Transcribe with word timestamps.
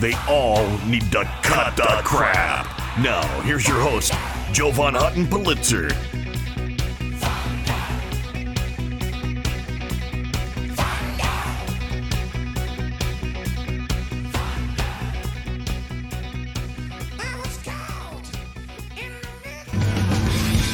They 0.00 0.14
all 0.28 0.66
need 0.86 1.10
to 1.12 1.24
cut 1.42 1.76
the 1.76 2.00
crap. 2.04 2.66
Now, 2.98 3.22
here's 3.42 3.66
your 3.66 3.80
host, 3.80 4.12
Jovan 4.52 4.94
Hutton 4.94 5.26
Pulitzer. 5.26 5.88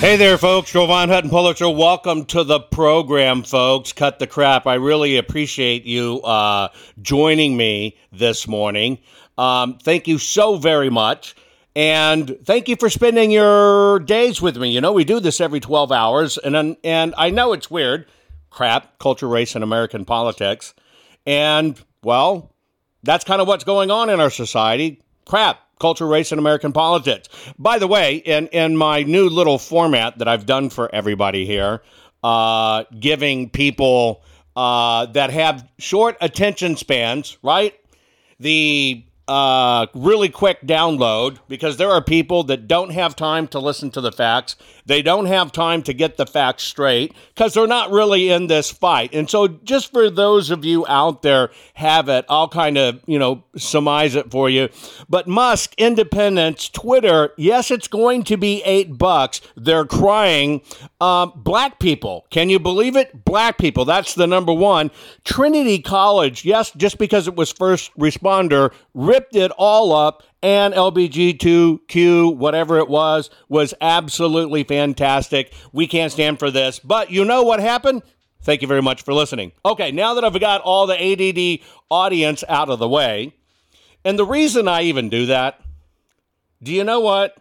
Hey 0.01 0.17
there, 0.17 0.39
folks. 0.39 0.73
Jovan 0.73 1.11
Hutton 1.11 1.29
Pulitzer. 1.29 1.69
Welcome 1.69 2.25
to 2.25 2.43
the 2.43 2.59
program, 2.59 3.43
folks. 3.43 3.93
Cut 3.93 4.19
the 4.19 4.27
crap. 4.27 4.67
I 4.67 4.77
really 4.77 5.19
appreciate 5.19 5.85
you 5.85 6.23
uh, 6.23 6.71
joining 7.03 7.55
me 7.55 7.99
this 8.11 8.49
morning. 8.49 8.97
Um, 9.37 9.77
thank 9.77 10.09
you 10.09 10.17
so 10.17 10.57
very 10.57 10.89
much. 10.89 11.37
And 11.77 12.39
thank 12.47 12.67
you 12.67 12.77
for 12.77 12.89
spending 12.89 13.31
your 13.31 13.99
days 13.99 14.41
with 14.41 14.57
me. 14.57 14.71
You 14.71 14.81
know, 14.81 14.95
we 14.95 15.05
do 15.05 15.21
this 15.21 15.39
every 15.39 15.61
12 15.61 15.93
hours, 15.93 16.39
and, 16.39 16.79
and 16.83 17.15
I 17.19 17.29
know 17.29 17.53
it's 17.53 17.71
weird 17.71 18.07
crap, 18.49 18.99
culture, 19.01 19.29
race, 19.29 19.55
and 19.55 19.63
American 19.63 20.07
politics. 20.07 20.73
And, 21.27 21.79
well, 22.03 22.55
that's 23.03 23.25
kind 23.25 23.43
of 23.43 23.47
what's 23.47 23.65
going 23.65 23.91
on 23.91 24.09
in 24.09 24.19
our 24.19 24.31
society. 24.31 25.03
Crap, 25.27 25.61
culture, 25.81 26.07
race, 26.07 26.31
and 26.31 26.39
American 26.39 26.73
politics. 26.73 27.29
By 27.59 27.79
the 27.79 27.89
way, 27.89 28.17
in, 28.17 28.47
in 28.49 28.77
my 28.77 29.03
new 29.03 29.29
little 29.29 29.59
format 29.59 30.19
that 30.19 30.29
I've 30.29 30.47
done 30.47 30.71
for 30.71 30.95
everybody 30.95 31.45
here, 31.47 31.83
uh, 32.23 32.85
giving 32.99 33.51
people 33.51 34.23
uh, 34.55 35.07
that 35.07 35.31
have 35.31 35.69
short 35.79 36.17
attention 36.21 36.77
spans, 36.77 37.39
right? 37.43 37.75
The 38.39 39.05
uh, 39.29 39.87
really 39.95 40.29
quick 40.29 40.61
download 40.63 41.39
because 41.47 41.77
there 41.77 41.91
are 41.91 42.03
people 42.03 42.43
that 42.45 42.67
don't 42.67 42.91
have 42.91 43.15
time 43.15 43.47
to 43.49 43.61
listen 43.61 43.91
to 43.93 44.01
the 44.01 44.11
facts. 44.11 44.57
They 44.87 45.03
don't 45.03 45.27
have 45.27 45.53
time 45.53 45.83
to 45.85 45.93
get 45.93 46.17
the 46.17 46.27
facts 46.27 46.65
straight 46.65 47.15
because 47.33 47.55
they're 47.55 47.69
not 47.69 47.93
really 47.93 48.31
in 48.31 48.49
this 48.49 48.73
fight. 48.73 49.15
And 49.15 49.31
so, 49.31 49.47
just 49.47 49.93
for 49.93 50.11
those 50.11 50.51
of 50.51 50.65
you 50.65 50.85
out 50.89 51.23
there 51.23 51.51
have 51.75 52.09
it, 52.09 52.25
I'll 52.29 52.49
kind 52.49 52.77
of, 52.77 53.01
you 53.07 53.21
know, 53.21 53.45
surmise 53.57 54.17
it 54.17 54.33
for 54.33 54.51
you. 54.51 54.69
But 55.09 55.29
Musk, 55.29 55.75
Independence, 55.79 56.69
Twitter, 56.69 57.33
yes, 57.37 57.71
it's 57.71 57.89
going 57.89 58.25
to 58.25 58.37
be 58.37 58.63
eight 58.65 58.99
bucks. 58.99 59.41
They're 59.57 59.85
crying. 59.85 60.63
Um, 61.01 61.33
black 61.37 61.79
people, 61.79 62.27
can 62.31 62.51
you 62.51 62.59
believe 62.59 62.97
it? 62.97 63.25
Black 63.25 63.59
people, 63.59 63.85
that's 63.85 64.15
the 64.15 64.27
number 64.27 64.53
one. 64.53 64.91
Trinity 65.25 65.79
College, 65.79 66.45
yes, 66.45 66.73
just 66.73 66.99
because 66.99 67.29
it 67.29 67.37
was 67.37 67.53
first 67.53 67.97
responder, 67.97 68.73
ripped 69.21 69.37
it 69.37 69.53
all 69.59 69.93
up 69.93 70.23
and 70.43 70.73
LBG2Q, 70.73 72.37
whatever 72.37 72.79
it 72.79 72.89
was, 72.89 73.29
was 73.51 73.75
absolutely 73.83 74.65
fantastic. 74.65 75.53
We 75.75 75.87
can't 75.87 76.11
stand 76.11 76.39
for 76.39 76.51
this. 76.51 76.79
But 76.79 77.11
you 77.11 77.27
know 77.27 77.43
what 77.43 77.61
happened? 77.61 78.03
Thank 78.43 78.63
you 78.63 78.69
very 78.69 78.81
much 78.81 79.03
for 79.03 79.13
listening. 79.13 79.53
Okay, 79.63 79.93
now 79.93 80.15
that 80.15 80.25
I've 80.25 80.41
got 80.41 80.63
all 80.63 80.87
the 80.87 80.97
ADD 80.99 81.61
audience 81.91 82.43
out 82.49 82.71
of 82.71 82.79
the 82.79 82.89
way, 82.89 83.35
and 84.03 84.19
the 84.19 84.25
reason 84.25 84.67
I 84.67 84.83
even 84.83 85.11
do 85.11 85.27
that, 85.27 85.61
do 86.63 86.73
you 86.73 86.83
know 86.83 87.01
what? 87.01 87.37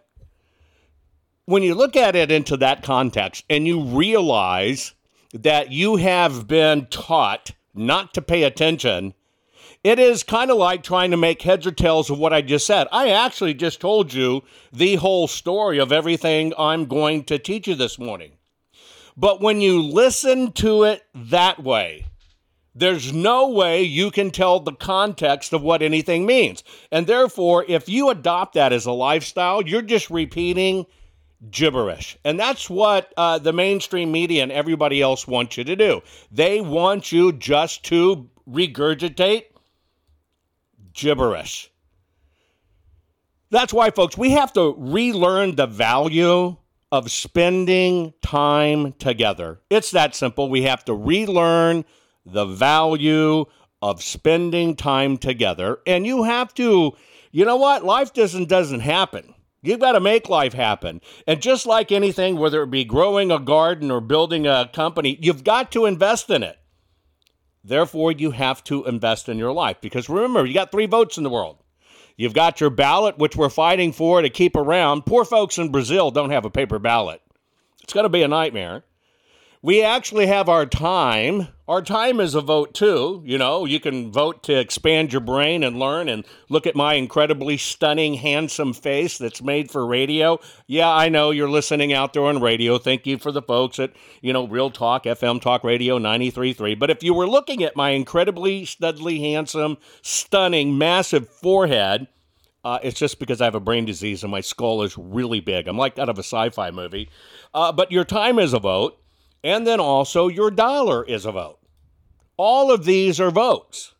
When 1.46 1.62
you 1.62 1.74
look 1.74 1.96
at 1.96 2.14
it 2.14 2.30
into 2.30 2.58
that 2.58 2.82
context 2.82 3.46
and 3.48 3.66
you 3.66 3.82
realize 3.82 4.92
that 5.32 5.72
you 5.72 5.96
have 5.96 6.46
been 6.46 6.84
taught 6.86 7.52
not 7.74 8.12
to 8.14 8.20
pay 8.20 8.42
attention 8.42 9.14
it 9.82 9.98
is 9.98 10.22
kind 10.22 10.50
of 10.50 10.58
like 10.58 10.82
trying 10.82 11.10
to 11.10 11.16
make 11.16 11.42
heads 11.42 11.66
or 11.66 11.72
tails 11.72 12.10
of 12.10 12.18
what 12.18 12.32
I 12.32 12.42
just 12.42 12.66
said. 12.66 12.86
I 12.92 13.10
actually 13.10 13.54
just 13.54 13.80
told 13.80 14.12
you 14.12 14.42
the 14.72 14.96
whole 14.96 15.26
story 15.26 15.78
of 15.78 15.92
everything 15.92 16.52
I'm 16.58 16.86
going 16.86 17.24
to 17.24 17.38
teach 17.38 17.66
you 17.66 17.74
this 17.74 17.98
morning. 17.98 18.32
But 19.16 19.40
when 19.40 19.60
you 19.60 19.82
listen 19.82 20.52
to 20.52 20.84
it 20.84 21.02
that 21.14 21.62
way, 21.62 22.06
there's 22.74 23.12
no 23.12 23.48
way 23.48 23.82
you 23.82 24.10
can 24.10 24.30
tell 24.30 24.60
the 24.60 24.72
context 24.72 25.52
of 25.52 25.62
what 25.62 25.82
anything 25.82 26.24
means. 26.24 26.62
And 26.92 27.06
therefore, 27.06 27.64
if 27.66 27.88
you 27.88 28.10
adopt 28.10 28.54
that 28.54 28.72
as 28.72 28.86
a 28.86 28.92
lifestyle, 28.92 29.62
you're 29.62 29.82
just 29.82 30.08
repeating 30.10 30.86
gibberish. 31.50 32.16
And 32.24 32.38
that's 32.38 32.70
what 32.70 33.12
uh, 33.16 33.38
the 33.38 33.52
mainstream 33.52 34.12
media 34.12 34.42
and 34.42 34.52
everybody 34.52 35.02
else 35.02 35.26
wants 35.26 35.56
you 35.56 35.64
to 35.64 35.74
do. 35.74 36.02
They 36.30 36.60
want 36.60 37.12
you 37.12 37.32
just 37.32 37.84
to 37.86 38.28
regurgitate 38.48 39.44
gibberish. 40.92 41.70
That's 43.50 43.72
why, 43.72 43.90
folks, 43.90 44.16
we 44.16 44.30
have 44.30 44.52
to 44.52 44.74
relearn 44.78 45.56
the 45.56 45.66
value 45.66 46.56
of 46.92 47.10
spending 47.10 48.14
time 48.22 48.92
together. 48.94 49.60
It's 49.70 49.90
that 49.90 50.14
simple. 50.14 50.48
We 50.48 50.62
have 50.62 50.84
to 50.86 50.94
relearn 50.94 51.84
the 52.24 52.44
value 52.44 53.46
of 53.82 54.02
spending 54.02 54.76
time 54.76 55.16
together. 55.16 55.78
And 55.86 56.06
you 56.06 56.24
have 56.24 56.54
to, 56.54 56.92
you 57.32 57.44
know 57.44 57.56
what? 57.56 57.84
Life 57.84 58.12
doesn't 58.12 58.48
doesn't 58.48 58.80
happen. 58.80 59.34
You've 59.62 59.80
got 59.80 59.92
to 59.92 60.00
make 60.00 60.28
life 60.28 60.54
happen. 60.54 61.00
And 61.26 61.42
just 61.42 61.66
like 61.66 61.92
anything, 61.92 62.36
whether 62.38 62.62
it 62.62 62.70
be 62.70 62.84
growing 62.84 63.30
a 63.30 63.38
garden 63.38 63.90
or 63.90 64.00
building 64.00 64.46
a 64.46 64.70
company, 64.72 65.18
you've 65.20 65.44
got 65.44 65.70
to 65.72 65.86
invest 65.86 66.30
in 66.30 66.42
it. 66.42 66.58
Therefore, 67.62 68.12
you 68.12 68.30
have 68.30 68.64
to 68.64 68.84
invest 68.86 69.28
in 69.28 69.38
your 69.38 69.52
life 69.52 69.80
because 69.80 70.08
remember, 70.08 70.46
you 70.46 70.54
got 70.54 70.70
three 70.70 70.86
votes 70.86 71.18
in 71.18 71.24
the 71.24 71.30
world. 71.30 71.58
You've 72.16 72.34
got 72.34 72.60
your 72.60 72.70
ballot, 72.70 73.18
which 73.18 73.36
we're 73.36 73.48
fighting 73.48 73.92
for 73.92 74.20
to 74.20 74.28
keep 74.28 74.56
around. 74.56 75.06
Poor 75.06 75.24
folks 75.24 75.58
in 75.58 75.70
Brazil 75.70 76.10
don't 76.10 76.30
have 76.30 76.44
a 76.44 76.50
paper 76.50 76.78
ballot. 76.78 77.22
It's 77.82 77.92
going 77.92 78.04
to 78.04 78.10
be 78.10 78.22
a 78.22 78.28
nightmare 78.28 78.84
we 79.62 79.82
actually 79.82 80.26
have 80.26 80.48
our 80.48 80.66
time. 80.66 81.48
Our 81.70 81.82
time 81.82 82.18
is 82.18 82.34
a 82.34 82.40
vote 82.40 82.74
too. 82.74 83.22
You 83.24 83.38
know, 83.38 83.64
you 83.64 83.78
can 83.78 84.10
vote 84.10 84.42
to 84.42 84.58
expand 84.58 85.12
your 85.12 85.20
brain 85.20 85.62
and 85.62 85.78
learn 85.78 86.08
and 86.08 86.26
look 86.48 86.66
at 86.66 86.74
my 86.74 86.94
incredibly 86.94 87.56
stunning, 87.58 88.14
handsome 88.14 88.72
face 88.72 89.16
that's 89.16 89.40
made 89.40 89.70
for 89.70 89.86
radio. 89.86 90.40
Yeah, 90.66 90.90
I 90.90 91.08
know 91.08 91.30
you're 91.30 91.48
listening 91.48 91.92
out 91.92 92.12
there 92.12 92.24
on 92.24 92.40
radio. 92.40 92.76
Thank 92.78 93.06
you 93.06 93.18
for 93.18 93.30
the 93.30 93.40
folks 93.40 93.78
at, 93.78 93.92
you 94.20 94.32
know, 94.32 94.48
Real 94.48 94.72
Talk, 94.72 95.04
FM 95.04 95.40
Talk 95.40 95.62
Radio 95.62 95.96
93.3. 96.00 96.76
But 96.76 96.90
if 96.90 97.04
you 97.04 97.14
were 97.14 97.28
looking 97.28 97.62
at 97.62 97.76
my 97.76 97.90
incredibly, 97.90 98.62
studly, 98.62 99.20
handsome, 99.20 99.78
stunning, 100.02 100.76
massive 100.76 101.28
forehead, 101.28 102.08
uh, 102.64 102.80
it's 102.82 102.98
just 102.98 103.20
because 103.20 103.40
I 103.40 103.44
have 103.44 103.54
a 103.54 103.60
brain 103.60 103.84
disease 103.84 104.24
and 104.24 104.32
my 104.32 104.40
skull 104.40 104.82
is 104.82 104.98
really 104.98 105.38
big. 105.38 105.68
I'm 105.68 105.78
like 105.78 106.00
out 106.00 106.08
of 106.08 106.18
a 106.18 106.24
sci 106.24 106.50
fi 106.50 106.72
movie. 106.72 107.08
Uh, 107.54 107.70
but 107.70 107.92
your 107.92 108.04
time 108.04 108.40
is 108.40 108.54
a 108.54 108.58
vote. 108.58 108.96
And 109.44 109.64
then 109.64 109.78
also 109.78 110.26
your 110.26 110.50
dollar 110.50 111.04
is 111.04 111.24
a 111.24 111.30
vote. 111.30 111.59
All 112.42 112.72
of 112.72 112.86
these 112.86 113.20
are 113.20 113.30
votes. 113.30 113.92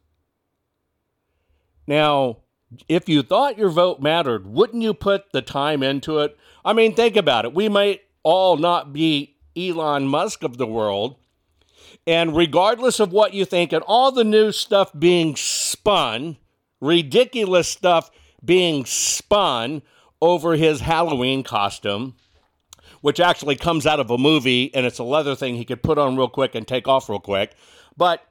Now, 1.86 2.38
if 2.88 3.06
you 3.06 3.22
thought 3.22 3.58
your 3.58 3.68
vote 3.68 4.00
mattered, 4.00 4.46
wouldn't 4.46 4.82
you 4.82 4.94
put 4.94 5.30
the 5.32 5.42
time 5.42 5.82
into 5.82 6.20
it? 6.20 6.38
I 6.64 6.72
mean, 6.72 6.94
think 6.94 7.16
about 7.16 7.44
it. 7.44 7.52
We 7.52 7.68
might 7.68 8.00
all 8.22 8.56
not 8.56 8.94
be 8.94 9.36
Elon 9.54 10.06
Musk 10.06 10.42
of 10.42 10.56
the 10.56 10.66
world. 10.66 11.16
And 12.06 12.34
regardless 12.34 12.98
of 12.98 13.12
what 13.12 13.34
you 13.34 13.44
think, 13.44 13.74
and 13.74 13.84
all 13.86 14.10
the 14.10 14.24
new 14.24 14.52
stuff 14.52 14.90
being 14.98 15.36
spun, 15.36 16.38
ridiculous 16.80 17.68
stuff 17.68 18.10
being 18.42 18.86
spun 18.86 19.82
over 20.22 20.56
his 20.56 20.80
Halloween 20.80 21.42
costume, 21.42 22.16
which 23.02 23.20
actually 23.20 23.56
comes 23.56 23.86
out 23.86 24.00
of 24.00 24.10
a 24.10 24.16
movie 24.16 24.74
and 24.74 24.86
it's 24.86 24.98
a 24.98 25.04
leather 25.04 25.34
thing 25.34 25.56
he 25.56 25.66
could 25.66 25.82
put 25.82 25.98
on 25.98 26.16
real 26.16 26.26
quick 26.26 26.54
and 26.54 26.66
take 26.66 26.88
off 26.88 27.10
real 27.10 27.20
quick. 27.20 27.52
But 27.98 28.22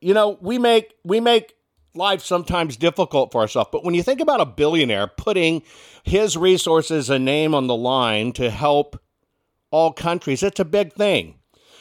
you 0.00 0.14
know, 0.14 0.38
we 0.40 0.58
make 0.58 0.94
we 1.04 1.20
make 1.20 1.54
life 1.94 2.22
sometimes 2.22 2.76
difficult 2.76 3.32
for 3.32 3.40
ourselves. 3.40 3.70
But 3.72 3.84
when 3.84 3.94
you 3.94 4.02
think 4.02 4.20
about 4.20 4.40
a 4.40 4.46
billionaire 4.46 5.06
putting 5.06 5.62
his 6.02 6.36
resources 6.36 7.10
and 7.10 7.24
name 7.24 7.54
on 7.54 7.66
the 7.66 7.76
line 7.76 8.32
to 8.32 8.50
help 8.50 9.00
all 9.70 9.92
countries, 9.92 10.42
it's 10.42 10.60
a 10.60 10.64
big 10.64 10.92
thing. 10.92 11.36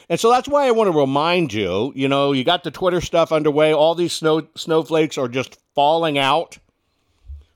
And 0.07 0.19
so 0.19 0.29
that's 0.29 0.47
why 0.47 0.67
I 0.67 0.71
want 0.71 0.91
to 0.91 0.97
remind 0.97 1.51
you, 1.51 1.91
you 1.95 2.07
know, 2.07 2.31
you 2.31 2.43
got 2.43 2.63
the 2.63 2.71
Twitter 2.71 3.01
stuff 3.01 3.31
underway. 3.31 3.73
All 3.73 3.95
these 3.95 4.13
snow 4.13 4.47
snowflakes 4.55 5.17
are 5.17 5.27
just 5.27 5.57
falling 5.73 6.17
out, 6.17 6.57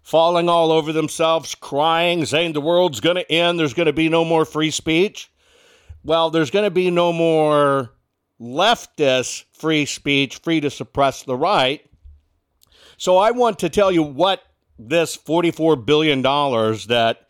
falling 0.01 0.49
all 0.49 0.71
over 0.71 0.91
themselves, 0.91 1.53
crying, 1.53 2.25
saying 2.25 2.53
the 2.53 2.61
world's 2.61 2.99
going 2.99 3.17
to 3.17 3.31
end, 3.31 3.59
there's 3.59 3.75
going 3.75 3.85
to 3.85 3.93
be 3.93 4.09
no 4.09 4.25
more 4.25 4.45
free 4.45 4.71
speech. 4.71 5.31
Well, 6.03 6.29
there's 6.29 6.49
going 6.49 6.65
to 6.65 6.71
be 6.71 6.89
no 6.89 7.13
more 7.13 7.91
leftist 8.39 9.45
free 9.51 9.85
speech, 9.85 10.37
free 10.37 10.61
to 10.61 10.69
suppress 10.69 11.23
the 11.23 11.35
right. 11.35 11.85
So 12.97 13.17
I 13.17 13.31
want 13.31 13.59
to 13.59 13.69
tell 13.69 13.91
you 13.91 14.03
what 14.03 14.43
this 14.77 15.17
$44 15.17 15.85
billion 15.85 16.21
that 16.21 17.27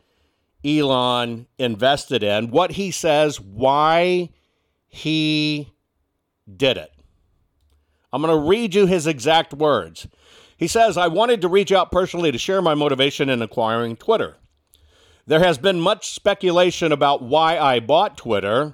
Elon 0.64 1.48
invested 1.58 2.24
in, 2.24 2.52
what 2.52 2.72
he 2.72 2.92
says, 2.92 3.40
why 3.40 4.30
he 4.88 5.72
did 6.56 6.78
it. 6.78 6.92
I'm 8.12 8.22
going 8.22 8.36
to 8.36 8.50
read 8.50 8.76
you 8.76 8.86
his 8.86 9.08
exact 9.08 9.54
words. 9.54 10.08
He 10.58 10.68
says, 10.68 10.98
I 10.98 11.08
wanted 11.08 11.42
to 11.42 11.48
reach 11.48 11.72
out 11.72 11.92
personally 11.92 12.32
to 12.32 12.38
share 12.38 12.62
my 12.62 12.74
motivation 12.74 13.30
in 13.30 13.42
acquiring 13.42 13.96
Twitter. 13.96 14.38
There 15.26 15.40
has 15.40 15.58
been 15.58 15.80
much 15.80 16.12
speculation 16.12 16.92
about 16.92 17.22
why 17.22 17.58
I 17.58 17.80
bought 17.80 18.18
Twitter 18.18 18.74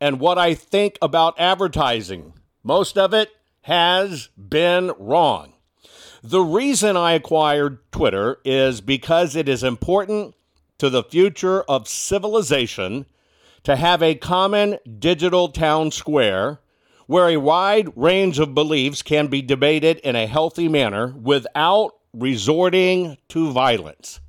and 0.00 0.20
what 0.20 0.38
I 0.38 0.54
think 0.54 0.98
about 1.00 1.38
advertising. 1.38 2.32
Most 2.62 2.98
of 2.98 3.14
it 3.14 3.30
has 3.62 4.28
been 4.36 4.92
wrong. 4.98 5.52
The 6.22 6.40
reason 6.40 6.96
I 6.96 7.12
acquired 7.12 7.78
Twitter 7.92 8.38
is 8.44 8.80
because 8.80 9.36
it 9.36 9.48
is 9.48 9.62
important 9.62 10.34
to 10.78 10.90
the 10.90 11.04
future 11.04 11.62
of 11.62 11.88
civilization 11.88 13.06
to 13.62 13.76
have 13.76 14.02
a 14.02 14.14
common 14.14 14.78
digital 14.98 15.48
town 15.48 15.90
square 15.90 16.60
where 17.06 17.28
a 17.28 17.36
wide 17.36 17.88
range 17.96 18.38
of 18.38 18.54
beliefs 18.54 19.02
can 19.02 19.28
be 19.28 19.40
debated 19.42 19.98
in 19.98 20.16
a 20.16 20.26
healthy 20.26 20.68
manner 20.68 21.14
without 21.20 21.92
resorting 22.12 23.16
to 23.28 23.52
violence. 23.52 24.20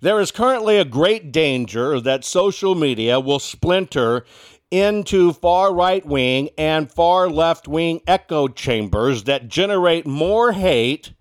There 0.00 0.20
is 0.20 0.30
currently 0.30 0.78
a 0.78 0.84
great 0.84 1.32
danger 1.32 2.00
that 2.00 2.24
social 2.24 2.74
media 2.74 3.18
will 3.18 3.40
splinter 3.40 4.24
into 4.70 5.32
far 5.32 5.74
right 5.74 6.04
wing 6.04 6.50
and 6.58 6.90
far 6.90 7.28
left 7.28 7.66
wing 7.66 8.00
echo 8.06 8.48
chambers 8.48 9.24
that 9.24 9.48
generate 9.48 10.06
more 10.06 10.52
hate 10.52 11.12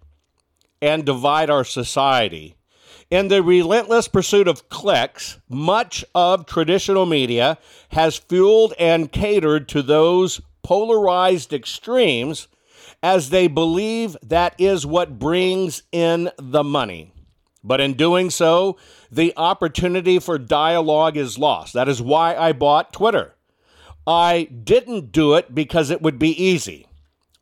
and 0.82 1.06
divide 1.06 1.50
our 1.50 1.64
society. 1.64 2.56
In 3.10 3.30
the 3.30 3.42
relentless 3.42 4.10
pursuit 4.10 4.50
of 4.50 4.68
clicks, 4.68 5.40
much 5.48 6.04
of 6.14 6.46
traditional 6.46 7.06
media 7.06 7.58
has 7.90 8.18
fueled 8.18 8.74
and 8.78 9.12
catered 9.12 9.70
to 9.70 9.82
those 9.82 10.42
polarized 10.62 11.54
extremes 11.54 12.50
as 13.02 13.30
they 13.30 13.48
believe 13.48 14.18
that 14.22 14.54
is 14.58 14.86
what 14.86 15.20
brings 15.20 15.84
in 15.94 16.30
the 16.38 16.64
money. 16.64 17.14
But 17.64 17.80
in 17.80 17.94
doing 17.94 18.30
so, 18.30 18.78
the 19.10 19.34
opportunity 19.38 20.20
for 20.20 20.38
dialogue 20.38 21.16
is 21.16 21.38
lost. 21.38 21.74
That 21.74 21.88
is 21.88 22.02
why 22.02 22.36
I 22.36 22.52
bought 22.52 22.92
Twitter. 22.92 23.36
I 24.08 24.46
didn't 24.46 25.12
do 25.12 25.34
it 25.34 25.54
because 25.54 25.90
it 25.90 26.02
would 26.02 26.18
be 26.18 26.32
easy. 26.42 26.88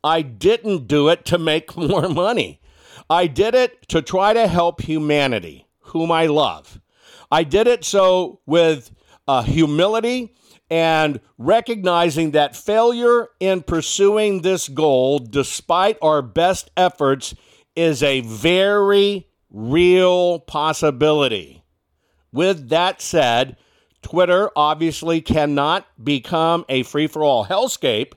I 0.02 0.22
didn't 0.22 0.88
do 0.88 1.08
it 1.08 1.24
to 1.26 1.38
make 1.38 1.76
more 1.76 2.08
money. 2.08 2.60
I 3.08 3.28
did 3.28 3.54
it 3.54 3.88
to 3.88 4.02
try 4.02 4.32
to 4.32 4.48
help 4.48 4.82
humanity, 4.82 5.66
whom 5.78 6.10
I 6.10 6.26
love. 6.26 6.80
I 7.30 7.44
did 7.44 7.68
it 7.68 7.84
so 7.84 8.40
with 8.46 8.90
uh, 9.28 9.42
humility 9.42 10.34
and 10.68 11.20
recognizing 11.38 12.32
that 12.32 12.56
failure 12.56 13.28
in 13.38 13.62
pursuing 13.62 14.42
this 14.42 14.68
goal, 14.68 15.20
despite 15.20 15.98
our 16.02 16.22
best 16.22 16.70
efforts, 16.76 17.34
is 17.76 18.02
a 18.02 18.20
very 18.22 19.28
real 19.50 20.40
possibility. 20.40 21.62
With 22.32 22.68
that 22.70 23.00
said, 23.00 23.56
Twitter 24.06 24.50
obviously 24.54 25.20
cannot 25.20 25.84
become 26.04 26.64
a 26.68 26.84
free 26.84 27.08
for 27.08 27.24
all 27.24 27.44
hellscape 27.44 28.12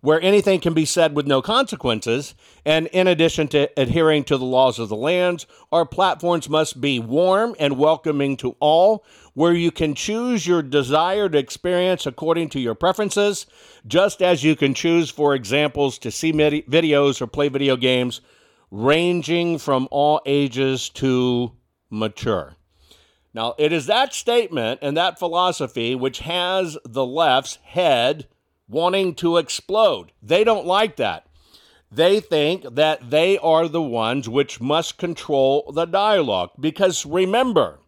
where 0.00 0.18
anything 0.22 0.58
can 0.58 0.72
be 0.72 0.86
said 0.86 1.14
with 1.14 1.26
no 1.26 1.42
consequences. 1.42 2.34
And 2.64 2.86
in 2.86 3.06
addition 3.06 3.46
to 3.48 3.68
adhering 3.78 4.24
to 4.24 4.38
the 4.38 4.46
laws 4.46 4.78
of 4.78 4.88
the 4.88 4.96
lands, 4.96 5.46
our 5.70 5.84
platforms 5.84 6.48
must 6.48 6.80
be 6.80 6.98
warm 6.98 7.54
and 7.60 7.76
welcoming 7.76 8.38
to 8.38 8.56
all, 8.58 9.04
where 9.34 9.52
you 9.52 9.70
can 9.70 9.94
choose 9.94 10.46
your 10.46 10.62
desired 10.62 11.34
experience 11.34 12.06
according 12.06 12.48
to 12.50 12.60
your 12.60 12.74
preferences, 12.74 13.44
just 13.86 14.22
as 14.22 14.42
you 14.42 14.56
can 14.56 14.72
choose, 14.72 15.10
for 15.10 15.34
examples, 15.34 15.98
to 15.98 16.10
see 16.10 16.32
videos 16.32 17.20
or 17.20 17.26
play 17.26 17.50
video 17.50 17.76
games, 17.76 18.22
ranging 18.70 19.58
from 19.58 19.88
all 19.90 20.22
ages 20.24 20.88
to 20.88 21.52
mature. 21.90 22.54
Now, 23.34 23.54
it 23.58 23.72
is 23.72 23.86
that 23.86 24.14
statement 24.14 24.80
and 24.82 24.96
that 24.96 25.18
philosophy 25.18 25.94
which 25.94 26.20
has 26.20 26.78
the 26.84 27.04
left's 27.04 27.56
head 27.62 28.26
wanting 28.68 29.14
to 29.16 29.36
explode. 29.36 30.12
They 30.22 30.44
don't 30.44 30.66
like 30.66 30.96
that. 30.96 31.26
They 31.90 32.20
think 32.20 32.64
that 32.74 33.10
they 33.10 33.38
are 33.38 33.66
the 33.66 33.82
ones 33.82 34.28
which 34.28 34.60
must 34.60 34.98
control 34.98 35.70
the 35.74 35.86
dialogue. 35.86 36.50
Because 36.60 37.06
remember, 37.06 37.78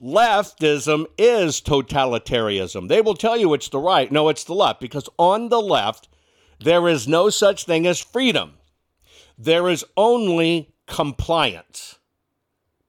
leftism 0.00 1.06
is 1.16 1.60
totalitarianism. 1.60 2.88
They 2.88 3.00
will 3.00 3.14
tell 3.14 3.36
you 3.36 3.54
it's 3.54 3.68
the 3.68 3.78
right. 3.78 4.12
No, 4.12 4.28
it's 4.28 4.44
the 4.44 4.54
left. 4.54 4.80
Because 4.80 5.08
on 5.18 5.48
the 5.48 5.60
left, 5.60 6.08
there 6.58 6.86
is 6.88 7.08
no 7.08 7.30
such 7.30 7.64
thing 7.64 7.86
as 7.86 7.98
freedom, 7.98 8.54
there 9.38 9.68
is 9.68 9.84
only 9.96 10.74
compliance. 10.86 11.98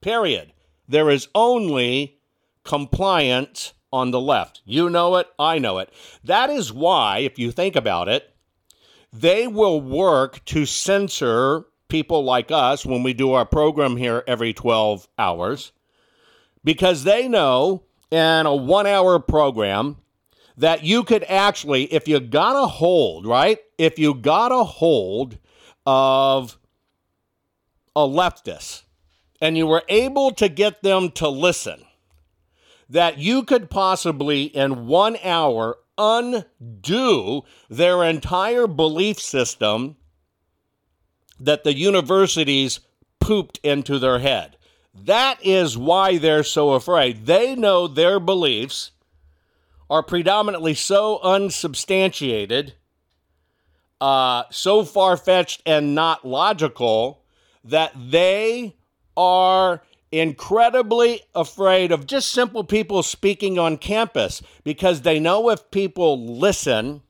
Period. 0.01 0.51
There 0.91 1.09
is 1.09 1.29
only 1.33 2.19
compliance 2.65 3.73
on 3.93 4.11
the 4.11 4.19
left. 4.19 4.61
You 4.65 4.89
know 4.89 5.15
it, 5.15 5.27
I 5.39 5.57
know 5.57 5.79
it. 5.79 5.89
That 6.21 6.49
is 6.49 6.73
why, 6.73 7.19
if 7.19 7.39
you 7.39 7.49
think 7.51 7.77
about 7.77 8.09
it, 8.09 8.35
they 9.13 9.47
will 9.47 9.79
work 9.79 10.43
to 10.45 10.65
censor 10.65 11.63
people 11.87 12.25
like 12.25 12.51
us 12.51 12.85
when 12.85 13.03
we 13.03 13.13
do 13.13 13.31
our 13.31 13.45
program 13.45 13.95
here 13.95 14.25
every 14.27 14.51
12 14.51 15.07
hours 15.17 15.71
because 16.65 17.05
they 17.05 17.29
know 17.29 17.83
in 18.09 18.45
a 18.45 18.53
one 18.53 18.85
hour 18.85 19.17
program 19.17 19.95
that 20.57 20.83
you 20.83 21.03
could 21.03 21.23
actually, 21.23 21.85
if 21.85 22.05
you 22.05 22.19
got 22.19 22.61
a 22.61 22.67
hold, 22.67 23.25
right? 23.25 23.59
If 23.77 23.97
you 23.97 24.13
got 24.13 24.51
a 24.51 24.65
hold 24.65 25.37
of 25.85 26.57
a 27.95 28.01
leftist 28.01 28.83
and 29.41 29.57
you 29.57 29.65
were 29.65 29.83
able 29.89 30.31
to 30.31 30.47
get 30.47 30.83
them 30.83 31.09
to 31.11 31.27
listen, 31.27 31.83
that 32.87 33.17
you 33.17 33.43
could 33.43 33.69
possibly, 33.69 34.43
in 34.43 34.85
one 34.85 35.17
hour, 35.23 35.77
undo 35.97 37.41
their 37.69 38.03
entire 38.03 38.67
belief 38.67 39.19
system 39.19 39.97
that 41.39 41.63
the 41.63 41.75
universities 41.75 42.79
pooped 43.19 43.59
into 43.63 43.97
their 43.97 44.19
head. 44.19 44.57
That 44.93 45.39
is 45.43 45.77
why 45.77 46.17
they're 46.17 46.43
so 46.43 46.71
afraid. 46.71 47.25
They 47.25 47.55
know 47.55 47.87
their 47.87 48.19
beliefs 48.19 48.91
are 49.89 50.03
predominantly 50.03 50.73
so 50.73 51.19
unsubstantiated, 51.19 52.75
uh, 53.99 54.43
so 54.49 54.83
far 54.83 55.17
fetched, 55.17 55.61
and 55.65 55.95
not 55.95 56.25
logical 56.25 57.23
that 57.63 57.91
they 57.95 58.75
are 59.15 59.81
incredibly 60.11 61.21
afraid 61.33 61.91
of 61.91 62.05
just 62.05 62.31
simple 62.31 62.63
people 62.63 63.01
speaking 63.01 63.57
on 63.57 63.77
campus 63.77 64.41
because 64.63 65.01
they 65.01 65.19
know 65.19 65.49
if 65.49 65.71
people 65.71 66.37
listen, 66.37 67.01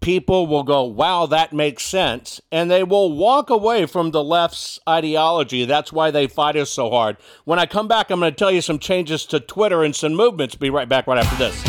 people 0.00 0.46
will 0.46 0.62
go, 0.62 0.84
wow, 0.84 1.26
that 1.26 1.52
makes 1.52 1.84
sense. 1.84 2.40
And 2.52 2.70
they 2.70 2.84
will 2.84 3.12
walk 3.12 3.50
away 3.50 3.86
from 3.86 4.10
the 4.10 4.22
left's 4.22 4.78
ideology. 4.88 5.64
That's 5.64 5.92
why 5.92 6.10
they 6.10 6.26
fight 6.26 6.56
us 6.56 6.70
so 6.70 6.90
hard. 6.90 7.16
When 7.44 7.58
I 7.58 7.66
come 7.66 7.88
back, 7.88 8.10
I'm 8.10 8.20
going 8.20 8.32
to 8.32 8.36
tell 8.36 8.50
you 8.50 8.60
some 8.60 8.78
changes 8.78 9.24
to 9.26 9.40
Twitter 9.40 9.82
and 9.84 9.96
some 9.96 10.14
movements. 10.14 10.54
Be 10.54 10.70
right 10.70 10.88
back 10.88 11.06
right 11.06 11.18
after 11.18 11.36
this. 11.36 11.60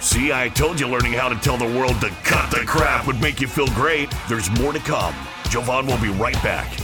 See, 0.00 0.32
I 0.32 0.50
told 0.50 0.78
you 0.78 0.88
learning 0.88 1.14
how 1.14 1.28
to 1.28 1.36
tell 1.36 1.56
the 1.56 1.78
world 1.78 1.98
to 2.02 2.10
cut 2.24 2.50
the 2.50 2.58
crap 2.66 3.06
would 3.06 3.20
make 3.20 3.40
you 3.40 3.46
feel 3.46 3.68
great. 3.68 4.12
There's 4.28 4.50
more 4.60 4.72
to 4.72 4.78
come. 4.80 5.14
Jovan 5.48 5.86
will 5.86 6.00
be 6.00 6.10
right 6.10 6.34
back. 6.42 6.83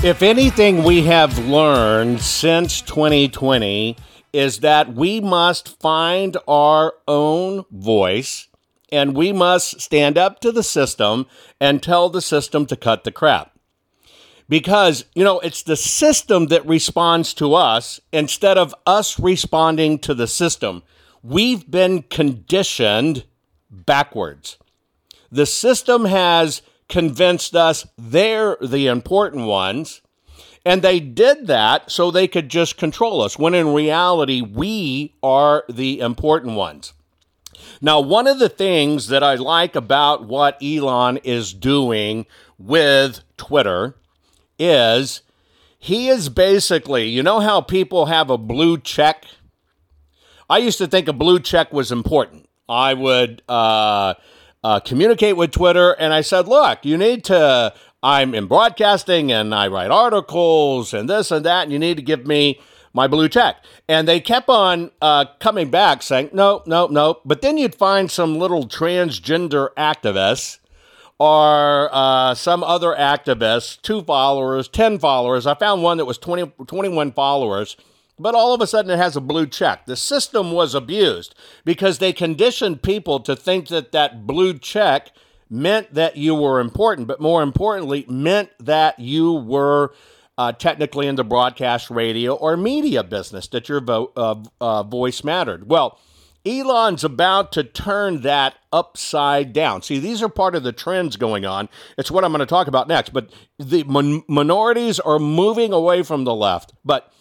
If 0.00 0.22
anything 0.22 0.84
we 0.84 1.02
have 1.06 1.48
learned 1.48 2.20
since 2.20 2.80
2020 2.82 3.96
is 4.32 4.60
that 4.60 4.94
we 4.94 5.20
must 5.20 5.80
find 5.80 6.36
our 6.46 6.94
own 7.08 7.64
voice 7.72 8.46
and 8.92 9.16
we 9.16 9.32
must 9.32 9.80
stand 9.80 10.16
up 10.16 10.38
to 10.40 10.52
the 10.52 10.62
system 10.62 11.26
and 11.60 11.82
tell 11.82 12.08
the 12.08 12.22
system 12.22 12.64
to 12.66 12.76
cut 12.76 13.02
the 13.02 13.10
crap. 13.10 13.58
Because, 14.48 15.04
you 15.16 15.24
know, 15.24 15.40
it's 15.40 15.64
the 15.64 15.76
system 15.76 16.46
that 16.46 16.64
responds 16.64 17.34
to 17.34 17.54
us 17.54 17.98
instead 18.12 18.56
of 18.56 18.72
us 18.86 19.18
responding 19.18 19.98
to 19.98 20.14
the 20.14 20.28
system. 20.28 20.84
We've 21.24 21.68
been 21.68 22.02
conditioned 22.02 23.24
backwards. 23.68 24.58
The 25.32 25.44
system 25.44 26.04
has 26.04 26.62
convinced 26.88 27.54
us 27.54 27.86
they're 27.96 28.56
the 28.60 28.86
important 28.86 29.46
ones. 29.46 30.00
And 30.64 30.82
they 30.82 31.00
did 31.00 31.46
that 31.46 31.90
so 31.90 32.10
they 32.10 32.28
could 32.28 32.48
just 32.50 32.76
control 32.76 33.22
us, 33.22 33.38
when 33.38 33.54
in 33.54 33.72
reality, 33.72 34.42
we 34.42 35.14
are 35.22 35.64
the 35.68 36.00
important 36.00 36.56
ones. 36.56 36.92
Now, 37.80 38.00
one 38.00 38.26
of 38.26 38.38
the 38.38 38.48
things 38.48 39.08
that 39.08 39.22
I 39.22 39.36
like 39.36 39.76
about 39.76 40.24
what 40.24 40.62
Elon 40.62 41.18
is 41.18 41.54
doing 41.54 42.26
with 42.58 43.20
Twitter 43.36 43.94
is 44.58 45.22
he 45.78 46.08
is 46.08 46.28
basically, 46.28 47.08
you 47.08 47.22
know 47.22 47.40
how 47.40 47.60
people 47.60 48.06
have 48.06 48.28
a 48.28 48.36
blue 48.36 48.78
check? 48.78 49.24
I 50.50 50.58
used 50.58 50.78
to 50.78 50.86
think 50.86 51.08
a 51.08 51.12
blue 51.12 51.40
check 51.40 51.72
was 51.72 51.92
important. 51.92 52.48
I 52.68 52.94
would, 52.94 53.42
uh, 53.48 54.14
uh, 54.62 54.80
communicate 54.80 55.36
with 55.36 55.50
Twitter. 55.50 55.92
And 55.92 56.12
I 56.12 56.20
said, 56.20 56.48
look, 56.48 56.84
you 56.84 56.96
need 56.96 57.24
to, 57.24 57.74
I'm 58.02 58.34
in 58.34 58.46
broadcasting 58.46 59.32
and 59.32 59.54
I 59.54 59.68
write 59.68 59.90
articles 59.90 60.94
and 60.94 61.08
this 61.08 61.30
and 61.30 61.44
that, 61.44 61.64
and 61.64 61.72
you 61.72 61.78
need 61.78 61.96
to 61.96 62.02
give 62.02 62.26
me 62.26 62.60
my 62.92 63.06
blue 63.06 63.28
check. 63.28 63.64
And 63.88 64.08
they 64.08 64.20
kept 64.20 64.48
on 64.48 64.90
uh, 65.00 65.26
coming 65.40 65.70
back 65.70 66.02
saying, 66.02 66.30
no, 66.32 66.62
no, 66.66 66.86
no. 66.86 67.20
But 67.24 67.42
then 67.42 67.58
you'd 67.58 67.74
find 67.74 68.10
some 68.10 68.38
little 68.38 68.66
transgender 68.66 69.68
activists 69.76 70.58
or 71.18 71.88
uh, 71.92 72.34
some 72.34 72.62
other 72.62 72.94
activists, 72.94 73.80
two 73.82 74.02
followers, 74.02 74.68
10 74.68 74.98
followers. 74.98 75.46
I 75.46 75.54
found 75.54 75.82
one 75.82 75.98
that 75.98 76.04
was 76.04 76.18
20, 76.18 76.52
21 76.66 77.12
followers 77.12 77.76
but 78.18 78.34
all 78.34 78.54
of 78.54 78.60
a 78.60 78.66
sudden 78.66 78.90
it 78.90 78.98
has 78.98 79.16
a 79.16 79.20
blue 79.20 79.46
check. 79.46 79.86
The 79.86 79.96
system 79.96 80.52
was 80.52 80.74
abused 80.74 81.34
because 81.64 81.98
they 81.98 82.12
conditioned 82.12 82.82
people 82.82 83.20
to 83.20 83.36
think 83.36 83.68
that 83.68 83.92
that 83.92 84.26
blue 84.26 84.58
check 84.58 85.10
meant 85.50 85.94
that 85.94 86.16
you 86.16 86.34
were 86.34 86.60
important, 86.60 87.08
but 87.08 87.20
more 87.20 87.42
importantly, 87.42 88.04
meant 88.08 88.50
that 88.58 88.98
you 88.98 89.32
were 89.32 89.92
uh, 90.36 90.52
technically 90.52 91.06
in 91.06 91.16
the 91.16 91.24
broadcast 91.24 91.90
radio 91.90 92.34
or 92.34 92.56
media 92.56 93.02
business, 93.02 93.48
that 93.48 93.68
your 93.68 93.80
vo- 93.80 94.12
uh, 94.16 94.36
uh, 94.60 94.82
voice 94.82 95.24
mattered. 95.24 95.68
Well, 95.68 95.98
Elon's 96.46 97.02
about 97.02 97.50
to 97.52 97.64
turn 97.64 98.22
that 98.22 98.54
upside 98.72 99.52
down. 99.52 99.82
See, 99.82 99.98
these 99.98 100.22
are 100.22 100.28
part 100.28 100.54
of 100.54 100.62
the 100.62 100.72
trends 100.72 101.16
going 101.16 101.44
on. 101.44 101.68
It's 101.98 102.10
what 102.10 102.24
I'm 102.24 102.30
going 102.30 102.40
to 102.40 102.46
talk 102.46 102.68
about 102.68 102.88
next. 102.88 103.12
But 103.12 103.30
the 103.58 103.82
min- 103.84 104.22
minorities 104.28 105.00
are 105.00 105.18
moving 105.18 105.72
away 105.72 106.02
from 106.02 106.24
the 106.24 106.34
left. 106.34 106.72
But 106.84 107.12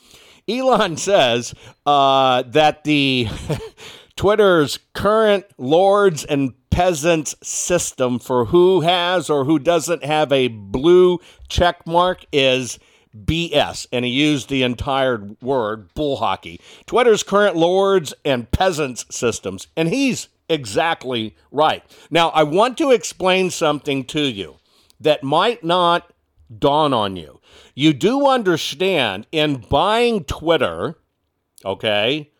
Elon 0.48 0.98
says 0.98 1.54
uh, 1.86 2.44
that 2.48 2.84
the 2.84 3.28
Twitter's 4.16 4.80
current 4.94 5.46
lords 5.58 6.24
and 6.26 6.54
peasants 6.70 7.36
system 7.42 8.20
for 8.20 8.46
who 8.46 8.82
has 8.82 9.30
or 9.30 9.46
who 9.46 9.60
doesn't 9.60 10.04
have 10.04 10.32
a 10.32 10.48
blue 10.48 11.20
check 11.50 11.86
mark 11.86 12.26
is 12.32 12.80
BS, 13.16 13.88
and 13.92 14.06
he 14.06 14.12
used 14.12 14.50
the 14.50 14.64
entire 14.64 15.28
word 15.42 15.94
bull 15.96 16.18
hockey. 16.18 16.62
Twitter's 16.86 17.24
current 17.24 17.56
lords 17.56 18.14
and 18.24 18.50
peasants 18.52 19.06
systems, 19.10 19.68
and 19.76 19.90
he's 19.90 20.30
exactly 20.50 21.36
right. 21.52 21.84
Now, 22.10 22.30
I 22.30 22.44
want 22.44 22.78
to 22.78 22.92
explain 22.92 23.50
something 23.50 24.06
to 24.06 24.22
you 24.22 24.58
that 25.00 25.24
might 25.24 25.64
not 25.64 26.12
dawn 26.58 26.94
on 26.94 27.16
you. 27.16 27.37
You 27.76 27.94
do 27.94 28.28
understand 28.28 29.28
in 29.32 29.64
buying 29.70 30.24
Twitter, 30.24 30.96
okay? 31.64 32.32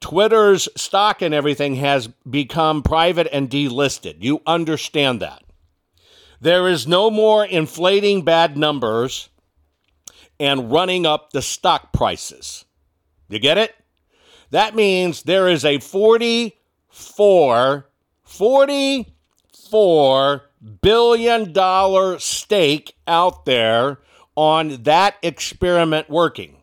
Twitter's 0.00 0.68
stock 0.76 1.22
and 1.22 1.34
everything 1.34 1.74
has 1.76 2.08
become 2.28 2.82
private 2.82 3.28
and 3.32 3.48
delisted. 3.50 4.22
You 4.22 4.42
understand 4.46 5.20
that. 5.20 5.42
There 6.40 6.68
is 6.68 6.86
no 6.86 7.10
more 7.10 7.44
inflating 7.44 8.22
bad 8.22 8.56
numbers 8.56 9.28
and 10.38 10.70
running 10.70 11.04
up 11.04 11.32
the 11.32 11.42
stock 11.42 11.92
prices. 11.92 12.64
You 13.28 13.40
get 13.40 13.58
it? 13.58 13.74
That 14.50 14.74
means 14.74 15.24
there 15.24 15.46
is 15.48 15.62
a 15.64 15.78
44 15.80 17.86
44 18.22 20.42
billion 20.80 21.52
dollar 21.52 22.18
stake 22.18 22.94
out 23.06 23.44
there 23.44 23.98
on 24.38 24.84
that 24.84 25.16
experiment 25.20 26.08
working. 26.08 26.62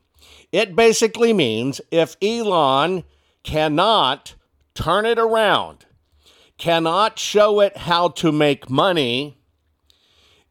It 0.53 0.77
basically 0.77 1.34
means 1.34 1.82
if 1.91 2.15
Elon 2.22 3.03
cannot 3.44 4.36
turn 4.74 5.05
it 5.05 5.20
around, 5.20 5.86
cannot 6.58 7.20
show 7.20 7.60
it 7.60 7.75
how 7.75 8.08
to 8.08 8.32
make 8.32 8.70
money, 8.70 9.38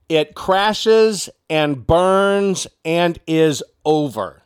it 0.07 0.35
crashes 0.35 1.31
and 1.49 1.87
burns 1.87 2.67
and 2.85 3.19
is 3.27 3.63
over. 3.87 4.43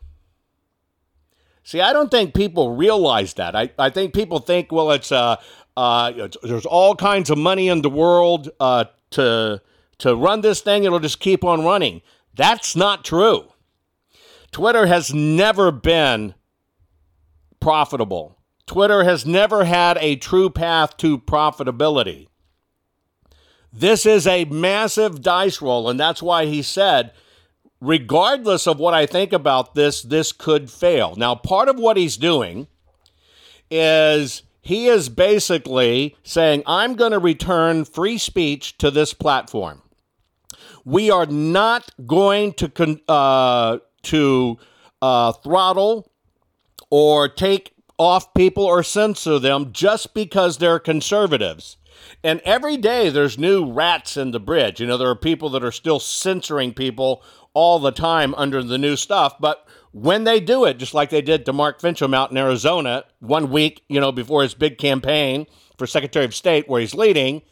See, 1.64 1.80
I 1.80 1.92
don't 1.92 2.12
think 2.12 2.32
people 2.32 2.76
realize 2.76 3.34
that. 3.34 3.56
I, 3.56 3.70
I 3.76 3.90
think 3.90 4.14
people 4.14 4.38
think, 4.38 4.70
well, 4.70 4.92
it's, 4.92 5.10
uh, 5.10 5.34
uh, 5.76 6.12
it's, 6.14 6.36
there's 6.44 6.64
all 6.64 6.94
kinds 6.94 7.28
of 7.28 7.38
money 7.38 7.66
in 7.66 7.82
the 7.82 7.90
world 7.90 8.50
uh, 8.60 8.84
to, 9.10 9.60
to 9.98 10.14
run 10.14 10.42
this 10.42 10.60
thing, 10.60 10.84
it'll 10.84 11.00
just 11.00 11.18
keep 11.18 11.42
on 11.42 11.64
running. 11.64 12.02
That's 12.38 12.76
not 12.76 13.04
true. 13.04 13.48
Twitter 14.52 14.86
has 14.86 15.12
never 15.12 15.72
been 15.72 16.34
profitable. 17.58 18.38
Twitter 18.64 19.02
has 19.02 19.26
never 19.26 19.64
had 19.64 19.98
a 20.00 20.14
true 20.14 20.48
path 20.48 20.96
to 20.98 21.18
profitability. 21.18 22.28
This 23.72 24.06
is 24.06 24.24
a 24.24 24.44
massive 24.44 25.20
dice 25.20 25.60
roll, 25.60 25.90
and 25.90 25.98
that's 25.98 26.22
why 26.22 26.46
he 26.46 26.62
said, 26.62 27.12
regardless 27.80 28.68
of 28.68 28.78
what 28.78 28.94
I 28.94 29.04
think 29.04 29.32
about 29.32 29.74
this, 29.74 30.00
this 30.00 30.30
could 30.30 30.70
fail. 30.70 31.16
Now, 31.16 31.34
part 31.34 31.68
of 31.68 31.76
what 31.76 31.96
he's 31.96 32.16
doing 32.16 32.68
is 33.68 34.44
he 34.60 34.86
is 34.86 35.08
basically 35.08 36.16
saying, 36.22 36.62
I'm 36.66 36.94
going 36.94 37.12
to 37.12 37.18
return 37.18 37.84
free 37.84 38.16
speech 38.16 38.78
to 38.78 38.92
this 38.92 39.12
platform. 39.12 39.82
We 40.88 41.10
are 41.10 41.26
not 41.26 41.90
going 42.06 42.54
to 42.54 43.00
uh, 43.06 43.78
to 44.04 44.58
uh, 45.02 45.32
throttle 45.32 46.10
or 46.88 47.28
take 47.28 47.74
off 47.98 48.32
people 48.32 48.64
or 48.64 48.82
censor 48.82 49.38
them 49.38 49.70
just 49.70 50.14
because 50.14 50.56
they're 50.56 50.78
conservatives. 50.78 51.76
And 52.24 52.40
every 52.40 52.78
day 52.78 53.10
there's 53.10 53.36
new 53.36 53.70
rats 53.70 54.16
in 54.16 54.30
the 54.30 54.40
bridge. 54.40 54.80
You 54.80 54.86
know, 54.86 54.96
there 54.96 55.10
are 55.10 55.14
people 55.14 55.50
that 55.50 55.62
are 55.62 55.72
still 55.72 56.00
censoring 56.00 56.72
people 56.72 57.22
all 57.52 57.78
the 57.78 57.92
time 57.92 58.34
under 58.36 58.62
the 58.62 58.78
new 58.78 58.96
stuff. 58.96 59.38
But 59.38 59.68
when 59.92 60.24
they 60.24 60.40
do 60.40 60.64
it, 60.64 60.78
just 60.78 60.94
like 60.94 61.10
they 61.10 61.20
did 61.20 61.44
to 61.44 61.52
Mark 61.52 61.82
Finchem 61.82 62.14
out 62.14 62.30
in 62.30 62.38
Arizona 62.38 63.04
one 63.18 63.50
week, 63.50 63.82
you 63.90 64.00
know, 64.00 64.10
before 64.10 64.42
his 64.42 64.54
big 64.54 64.78
campaign 64.78 65.46
for 65.76 65.86
Secretary 65.86 66.24
of 66.24 66.34
State 66.34 66.66
where 66.66 66.80
he's 66.80 66.94
leading, 66.94 67.42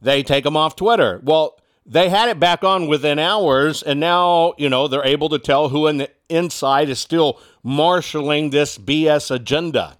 they 0.00 0.24
take 0.24 0.44
him 0.44 0.56
off 0.56 0.74
Twitter. 0.74 1.20
Well, 1.22 1.61
they 1.84 2.08
had 2.08 2.28
it 2.28 2.38
back 2.38 2.62
on 2.62 2.86
within 2.86 3.18
hours, 3.18 3.82
and 3.82 3.98
now, 3.98 4.54
you 4.56 4.68
know, 4.68 4.86
they're 4.88 5.04
able 5.04 5.28
to 5.30 5.38
tell 5.38 5.68
who 5.68 5.86
in 5.86 5.98
the 5.98 6.10
inside 6.28 6.88
is 6.88 6.98
still 6.98 7.40
marshaling 7.62 8.50
this 8.50 8.78
BS 8.78 9.30
agenda. 9.30 9.98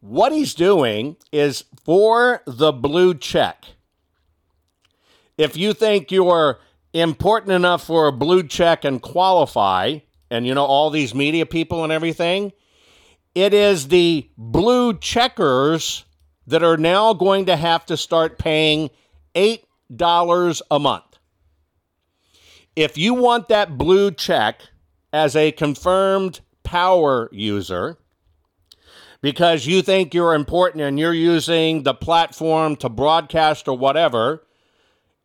What 0.00 0.32
he's 0.32 0.54
doing 0.54 1.16
is 1.32 1.64
for 1.84 2.42
the 2.46 2.72
blue 2.72 3.14
check. 3.14 3.64
If 5.38 5.56
you 5.56 5.72
think 5.72 6.10
you're 6.10 6.60
important 6.92 7.52
enough 7.52 7.84
for 7.84 8.06
a 8.06 8.12
blue 8.12 8.42
check 8.42 8.84
and 8.84 9.02
qualify, 9.02 9.98
and 10.30 10.46
you 10.46 10.54
know, 10.54 10.64
all 10.64 10.90
these 10.90 11.14
media 11.14 11.46
people 11.46 11.84
and 11.84 11.92
everything, 11.92 12.52
it 13.34 13.52
is 13.52 13.88
the 13.88 14.28
blue 14.38 14.96
checkers 14.98 16.04
that 16.46 16.62
are 16.62 16.76
now 16.76 17.12
going 17.12 17.46
to 17.46 17.56
have 17.56 17.84
to 17.86 17.96
start 17.96 18.38
paying 18.38 18.90
$8 19.34 19.65
a 19.90 20.78
month. 20.78 21.18
If 22.74 22.98
you 22.98 23.14
want 23.14 23.48
that 23.48 23.78
blue 23.78 24.10
check 24.10 24.60
as 25.12 25.34
a 25.34 25.52
confirmed 25.52 26.40
power 26.62 27.28
user, 27.32 27.96
because 29.22 29.66
you 29.66 29.82
think 29.82 30.14
you're 30.14 30.34
important 30.34 30.82
and 30.82 30.98
you're 30.98 31.12
using 31.12 31.82
the 31.82 31.94
platform 31.94 32.76
to 32.76 32.88
broadcast 32.88 33.66
or 33.66 33.76
whatever, 33.76 34.44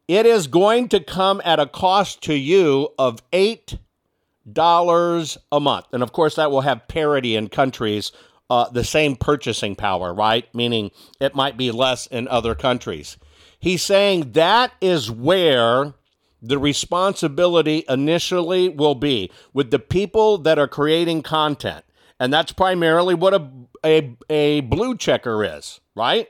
it 0.07 0.25
is 0.25 0.47
going 0.47 0.89
to 0.89 0.99
come 0.99 1.41
at 1.45 1.59
a 1.59 1.67
cost 1.67 2.21
to 2.23 2.33
you 2.33 2.89
of 2.97 3.21
$8 3.31 5.37
a 5.51 5.59
month. 5.59 5.85
And 5.91 6.03
of 6.03 6.13
course, 6.13 6.35
that 6.35 6.51
will 6.51 6.61
have 6.61 6.87
parity 6.87 7.35
in 7.35 7.49
countries, 7.49 8.11
uh, 8.49 8.69
the 8.69 8.83
same 8.83 9.15
purchasing 9.15 9.75
power, 9.75 10.13
right? 10.13 10.53
Meaning 10.55 10.91
it 11.19 11.35
might 11.35 11.57
be 11.57 11.71
less 11.71 12.07
in 12.07 12.27
other 12.27 12.55
countries. 12.55 13.17
He's 13.59 13.83
saying 13.83 14.31
that 14.33 14.73
is 14.81 15.11
where 15.11 15.93
the 16.41 16.57
responsibility 16.57 17.85
initially 17.87 18.69
will 18.69 18.95
be 18.95 19.31
with 19.53 19.71
the 19.71 19.79
people 19.79 20.39
that 20.39 20.57
are 20.57 20.67
creating 20.67 21.21
content. 21.21 21.85
And 22.19 22.33
that's 22.33 22.51
primarily 22.51 23.13
what 23.13 23.33
a, 23.33 23.49
a, 23.85 24.15
a 24.29 24.61
blue 24.61 24.97
checker 24.97 25.43
is, 25.43 25.79
right? 25.95 26.27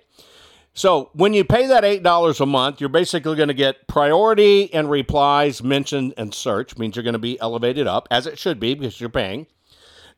So 0.74 1.10
when 1.13 1.34
you 1.34 1.43
pay 1.43 1.67
that 1.67 1.84
$8 1.84 2.39
a 2.39 2.45
month, 2.45 2.80
you're 2.80 2.89
basically 2.89 3.36
going 3.36 3.50
to 3.50 3.54
get 3.54 3.88
priority 3.88 4.74
and 4.74 4.89
replies, 4.89 5.62
mentioned, 5.62 6.13
and 6.15 6.34
search. 6.34 6.78
Means 6.78 6.95
you're 6.95 7.04
going 7.04 7.13
to 7.13 7.19
be 7.19 7.39
elevated 7.41 7.88
up, 7.88 8.08
as 8.10 8.26
it 8.26 8.39
should 8.39 8.60
be 8.60 8.74
because 8.74 9.00
you're 9.00 9.10
paying. 9.10 9.47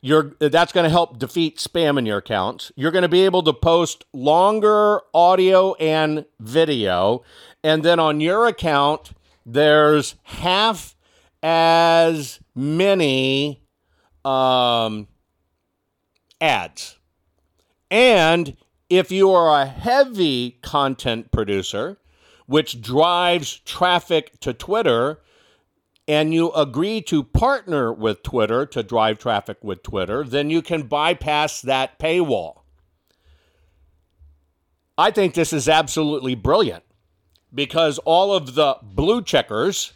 You're, 0.06 0.36
that's 0.38 0.70
going 0.70 0.84
to 0.84 0.90
help 0.90 1.18
defeat 1.18 1.56
spam 1.56 1.98
in 1.98 2.04
your 2.04 2.18
accounts. 2.18 2.70
You're 2.76 2.90
going 2.90 3.04
to 3.04 3.08
be 3.08 3.24
able 3.24 3.42
to 3.44 3.54
post 3.54 4.04
longer 4.12 5.00
audio 5.14 5.72
and 5.76 6.26
video. 6.38 7.22
And 7.62 7.82
then 7.82 7.98
on 7.98 8.20
your 8.20 8.46
account, 8.46 9.12
there's 9.46 10.16
half 10.24 10.94
as 11.42 12.38
many 12.54 13.62
um, 14.26 15.08
ads. 16.38 16.98
And 17.90 18.58
if 18.90 19.10
you 19.10 19.30
are 19.30 19.62
a 19.62 19.64
heavy 19.64 20.58
content 20.60 21.32
producer, 21.32 21.96
which 22.44 22.82
drives 22.82 23.56
traffic 23.60 24.38
to 24.40 24.52
Twitter, 24.52 25.22
and 26.06 26.34
you 26.34 26.52
agree 26.52 27.00
to 27.02 27.22
partner 27.22 27.92
with 27.92 28.22
Twitter 28.22 28.66
to 28.66 28.82
drive 28.82 29.18
traffic 29.18 29.58
with 29.62 29.82
Twitter, 29.82 30.24
then 30.24 30.50
you 30.50 30.60
can 30.60 30.82
bypass 30.82 31.62
that 31.62 31.98
paywall. 31.98 32.60
I 34.96 35.10
think 35.10 35.34
this 35.34 35.52
is 35.52 35.68
absolutely 35.68 36.34
brilliant 36.34 36.84
because 37.52 37.98
all 37.98 38.32
of 38.34 38.54
the 38.54 38.76
blue 38.82 39.22
checkers 39.22 39.92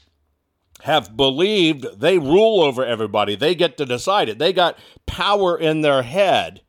have 0.83 1.17
believed 1.17 2.01
they 2.01 2.19
rule 2.19 2.63
over 2.63 2.85
everybody. 2.85 3.37
They 3.37 3.55
get 3.55 3.77
to 3.79 3.87
decide 3.87 4.29
it. 4.29 4.39
They 4.39 4.53
got 4.53 4.79
power 5.07 5.59
in 5.59 5.83
their 5.83 6.03
head. 6.03 6.63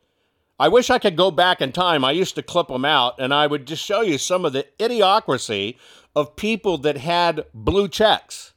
I 0.59 0.67
wish 0.67 0.89
I 0.89 0.99
could 0.99 1.15
go 1.15 1.31
back 1.31 1.61
in 1.61 1.71
time. 1.71 2.03
I 2.03 2.11
used 2.11 2.35
to 2.35 2.43
clip 2.43 2.67
them 2.67 2.85
out 2.85 3.15
and 3.19 3.33
I 3.33 3.47
would 3.47 3.65
just 3.65 3.83
show 3.85 4.01
you 4.01 4.17
some 4.17 4.45
of 4.45 4.53
the 4.53 4.67
idiocracy 4.77 5.77
of 6.15 6.35
people 6.35 6.77
that 6.79 6.97
had 6.97 7.45
blue 7.53 7.87
checks. 7.87 8.53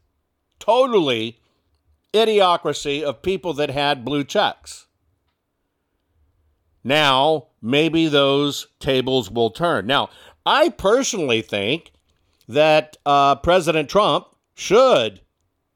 Totally 0.63 1.41
idiocracy 2.15 3.03
of 3.03 3.21
people 3.21 3.53
that 3.55 3.71
had 3.71 4.05
blue 4.05 4.23
checks. 4.23 4.87
now 6.85 7.49
maybe 7.61 8.07
those 8.07 8.69
tables 8.79 9.29
will 9.29 9.51
turn. 9.51 9.89
Now, 9.89 10.09
I 10.47 10.69
personally 10.69 11.43
think 11.43 11.91
that 12.47 12.97
uh, 13.05 13.35
President 13.37 13.89
Trump 13.89 14.29
should 14.55 15.21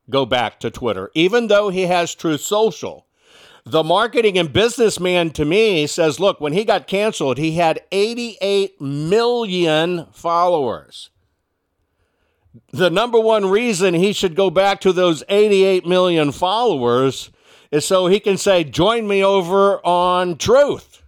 go 0.08 0.24
back 0.24 0.60
to 0.60 0.70
Twitter, 0.70 1.10
even 1.14 1.48
though 1.48 1.68
he 1.68 1.82
has 1.82 2.14
Truth 2.14 2.42
Social. 2.42 3.06
The 3.64 3.82
marketing 3.82 4.38
and 4.38 4.52
businessman 4.52 5.30
to 5.30 5.44
me 5.44 5.88
says, 5.88 6.20
look, 6.20 6.40
when 6.40 6.52
he 6.52 6.64
got 6.64 6.86
canceled, 6.86 7.38
he 7.38 7.56
had 7.56 7.80
88 7.90 8.80
million 8.80 10.06
followers. 10.12 11.10
The 12.72 12.90
number 12.90 13.18
one 13.18 13.46
reason 13.46 13.94
he 13.94 14.12
should 14.12 14.34
go 14.34 14.50
back 14.50 14.80
to 14.80 14.92
those 14.92 15.22
88 15.28 15.86
million 15.86 16.32
followers 16.32 17.30
is 17.70 17.84
so 17.84 18.06
he 18.06 18.20
can 18.20 18.36
say, 18.36 18.64
join 18.64 19.06
me 19.06 19.24
over 19.24 19.84
on 19.84 20.36
Truth. 20.36 21.02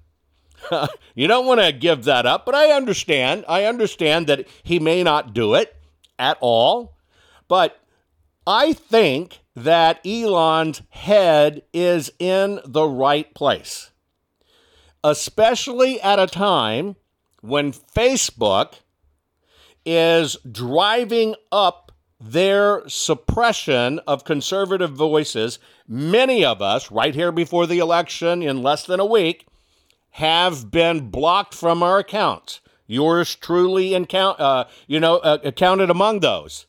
you 1.15 1.27
don't 1.27 1.47
want 1.47 1.61
to 1.61 1.73
give 1.73 2.05
that 2.05 2.27
up, 2.27 2.45
but 2.45 2.55
I 2.55 2.71
understand. 2.71 3.45
I 3.49 3.65
understand 3.65 4.27
that 4.27 4.47
he 4.63 4.79
may 4.79 5.03
not 5.03 5.33
do 5.33 5.55
it 5.55 5.77
at 6.19 6.37
all. 6.41 6.97
But 7.47 7.81
I 8.47 8.73
think 8.73 9.41
that 9.55 10.05
Elon's 10.07 10.83
head 10.91 11.63
is 11.73 12.11
in 12.19 12.61
the 12.65 12.87
right 12.87 13.33
place, 13.35 13.91
especially 15.03 16.01
at 16.01 16.19
a 16.19 16.27
time 16.27 16.97
when 17.41 17.73
Facebook 17.73 18.75
is 19.91 20.37
driving 20.51 21.35
up 21.51 21.93
their 22.21 22.87
suppression 22.89 24.01
of 24.07 24.25
conservative 24.25 24.93
voices. 24.93 25.59
Many 25.87 26.45
of 26.45 26.61
us, 26.61 26.91
right 26.91 27.15
here 27.15 27.33
before 27.33 27.67
the 27.67 27.79
election 27.79 28.43
in 28.43 28.63
less 28.63 28.85
than 28.85 29.01
a 29.01 29.07
week, 29.07 29.47
have 30.13 30.71
been 30.71 31.09
blocked 31.11 31.55
from 31.55 31.83
our 31.83 31.99
accounts. 31.99 32.61
Yours 32.87 33.35
truly, 33.35 33.95
account, 33.95 34.39
uh, 34.41 34.65
you 34.87 35.01
know, 35.01 35.19
uh, 35.19 35.39
accounted 35.43 35.89
among 35.89 36.21
those. 36.21 36.67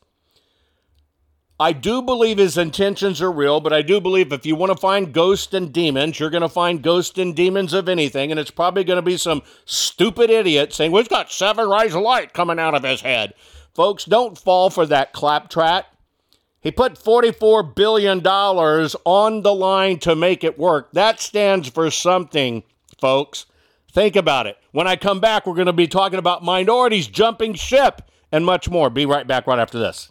I 1.60 1.72
do 1.72 2.00
believe 2.00 2.38
his 2.38 2.56
intentions 2.56 3.20
are 3.20 3.30
real, 3.30 3.60
but 3.60 3.74
I 3.74 3.82
do 3.82 4.00
believe 4.00 4.32
if 4.32 4.46
you 4.46 4.56
want 4.56 4.72
to 4.72 4.78
find 4.78 5.12
ghosts 5.12 5.52
and 5.52 5.70
demons, 5.70 6.18
you're 6.18 6.30
going 6.30 6.40
to 6.40 6.48
find 6.48 6.82
ghosts 6.82 7.18
and 7.18 7.36
demons 7.36 7.74
of 7.74 7.86
anything, 7.86 8.30
and 8.30 8.40
it's 8.40 8.50
probably 8.50 8.82
going 8.82 8.96
to 8.96 9.02
be 9.02 9.18
some 9.18 9.42
stupid 9.66 10.30
idiot 10.30 10.72
saying, 10.72 10.90
he's 10.92 11.06
got 11.06 11.30
seven 11.30 11.68
rays 11.68 11.94
of 11.94 12.00
light 12.00 12.32
coming 12.32 12.58
out 12.58 12.74
of 12.74 12.82
his 12.82 13.02
head. 13.02 13.34
Folks, 13.74 14.06
don't 14.06 14.38
fall 14.38 14.70
for 14.70 14.86
that 14.86 15.12
claptrap. 15.12 15.94
He 16.62 16.70
put 16.70 16.94
$44 16.94 17.74
billion 17.74 18.26
on 18.26 19.42
the 19.42 19.54
line 19.54 19.98
to 19.98 20.16
make 20.16 20.42
it 20.42 20.58
work. 20.58 20.90
That 20.92 21.20
stands 21.20 21.68
for 21.68 21.90
something, 21.90 22.62
folks. 22.98 23.44
Think 23.92 24.16
about 24.16 24.46
it. 24.46 24.56
When 24.72 24.86
I 24.86 24.96
come 24.96 25.20
back, 25.20 25.46
we're 25.46 25.54
going 25.54 25.66
to 25.66 25.74
be 25.74 25.88
talking 25.88 26.18
about 26.18 26.42
minorities 26.42 27.06
jumping 27.06 27.52
ship 27.52 28.00
and 28.32 28.46
much 28.46 28.70
more. 28.70 28.88
Be 28.88 29.04
right 29.04 29.26
back 29.26 29.46
right 29.46 29.58
after 29.58 29.78
this. 29.78 30.10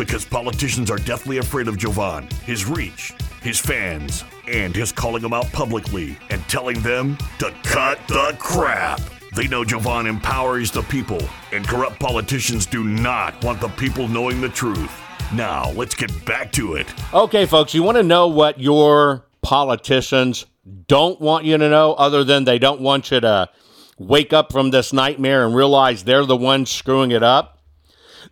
Because 0.00 0.24
politicians 0.24 0.90
are 0.90 0.96
deathly 0.96 1.36
afraid 1.36 1.68
of 1.68 1.76
Jovan, 1.76 2.26
his 2.46 2.64
reach, 2.64 3.12
his 3.42 3.58
fans, 3.58 4.24
and 4.48 4.74
his 4.74 4.92
calling 4.92 5.20
them 5.20 5.34
out 5.34 5.52
publicly 5.52 6.16
and 6.30 6.42
telling 6.48 6.80
them 6.80 7.18
to 7.38 7.54
cut 7.64 7.98
the 8.08 8.34
crap. 8.38 8.98
They 9.36 9.46
know 9.46 9.62
Jovan 9.62 10.06
empowers 10.06 10.70
the 10.70 10.80
people, 10.84 11.20
and 11.52 11.68
corrupt 11.68 12.00
politicians 12.00 12.64
do 12.64 12.82
not 12.82 13.44
want 13.44 13.60
the 13.60 13.68
people 13.68 14.08
knowing 14.08 14.40
the 14.40 14.48
truth. 14.48 14.90
Now, 15.34 15.70
let's 15.72 15.94
get 15.94 16.24
back 16.24 16.50
to 16.52 16.76
it. 16.76 16.86
Okay, 17.12 17.44
folks, 17.44 17.74
you 17.74 17.82
want 17.82 17.98
to 17.98 18.02
know 18.02 18.26
what 18.26 18.58
your 18.58 19.26
politicians 19.42 20.46
don't 20.86 21.20
want 21.20 21.44
you 21.44 21.58
to 21.58 21.68
know, 21.68 21.92
other 21.92 22.24
than 22.24 22.44
they 22.44 22.58
don't 22.58 22.80
want 22.80 23.10
you 23.10 23.20
to 23.20 23.50
wake 23.98 24.32
up 24.32 24.50
from 24.50 24.70
this 24.70 24.94
nightmare 24.94 25.44
and 25.44 25.54
realize 25.54 26.04
they're 26.04 26.24
the 26.24 26.38
ones 26.38 26.70
screwing 26.70 27.10
it 27.10 27.22
up? 27.22 27.58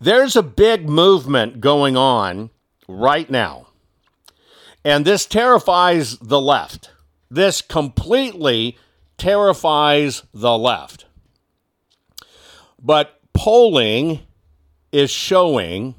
There's 0.00 0.36
a 0.36 0.42
big 0.42 0.88
movement 0.88 1.60
going 1.60 1.96
on 1.96 2.50
right 2.86 3.28
now. 3.28 3.66
And 4.84 5.04
this 5.04 5.26
terrifies 5.26 6.16
the 6.18 6.40
left. 6.40 6.90
This 7.30 7.60
completely 7.60 8.78
terrifies 9.16 10.22
the 10.32 10.56
left. 10.56 11.06
But 12.80 13.20
polling 13.34 14.20
is 14.92 15.10
showing 15.10 15.96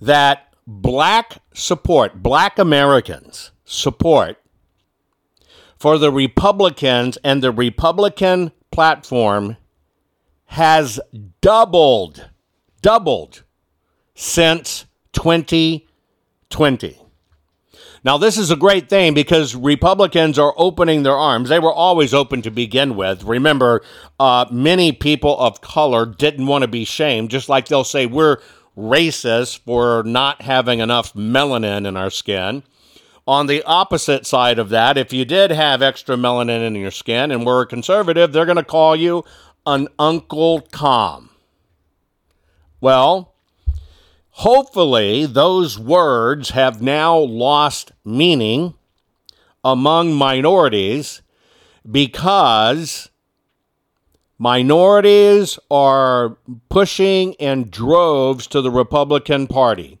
that 0.00 0.52
black 0.66 1.38
support, 1.54 2.22
black 2.22 2.58
Americans 2.58 3.52
support 3.64 4.38
for 5.78 5.98
the 5.98 6.10
Republicans 6.10 7.16
and 7.24 7.42
the 7.42 7.52
Republican 7.52 8.52
platform 8.70 9.56
has 10.46 11.00
doubled, 11.40 12.30
doubled 12.82 13.42
since 14.14 14.86
2020. 15.12 17.00
Now, 18.04 18.18
this 18.18 18.36
is 18.36 18.50
a 18.50 18.56
great 18.56 18.90
thing 18.90 19.14
because 19.14 19.56
Republicans 19.56 20.38
are 20.38 20.52
opening 20.58 21.02
their 21.02 21.16
arms. 21.16 21.48
They 21.48 21.58
were 21.58 21.72
always 21.72 22.12
open 22.12 22.42
to 22.42 22.50
begin 22.50 22.96
with. 22.96 23.24
Remember, 23.24 23.82
uh, 24.20 24.44
many 24.50 24.92
people 24.92 25.38
of 25.38 25.62
color 25.62 26.04
didn't 26.04 26.46
want 26.46 26.62
to 26.62 26.68
be 26.68 26.84
shamed, 26.84 27.30
just 27.30 27.48
like 27.48 27.66
they'll 27.66 27.82
say 27.82 28.04
we're 28.04 28.40
racist 28.76 29.60
for 29.60 30.02
not 30.04 30.42
having 30.42 30.80
enough 30.80 31.14
melanin 31.14 31.86
in 31.86 31.96
our 31.96 32.10
skin. 32.10 32.62
On 33.26 33.46
the 33.46 33.62
opposite 33.62 34.26
side 34.26 34.58
of 34.58 34.68
that, 34.68 34.98
if 34.98 35.10
you 35.10 35.24
did 35.24 35.50
have 35.50 35.80
extra 35.80 36.14
melanin 36.14 36.66
in 36.66 36.74
your 36.74 36.90
skin 36.90 37.30
and 37.30 37.46
were 37.46 37.62
a 37.62 37.66
conservative, 37.66 38.32
they're 38.32 38.44
going 38.44 38.56
to 38.58 38.64
call 38.64 38.94
you 38.94 39.24
an 39.66 39.88
Uncle 39.98 40.60
Tom. 40.60 41.30
Well, 42.80 43.34
hopefully, 44.30 45.26
those 45.26 45.78
words 45.78 46.50
have 46.50 46.82
now 46.82 47.16
lost 47.16 47.92
meaning 48.04 48.74
among 49.64 50.12
minorities 50.12 51.22
because 51.90 53.08
minorities 54.38 55.58
are 55.70 56.36
pushing 56.68 57.32
in 57.34 57.70
droves 57.70 58.46
to 58.48 58.60
the 58.60 58.70
Republican 58.70 59.46
Party. 59.46 59.98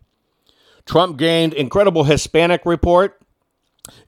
Trump 0.84 1.16
gained 1.16 1.54
incredible 1.54 2.04
Hispanic 2.04 2.66
report, 2.66 3.20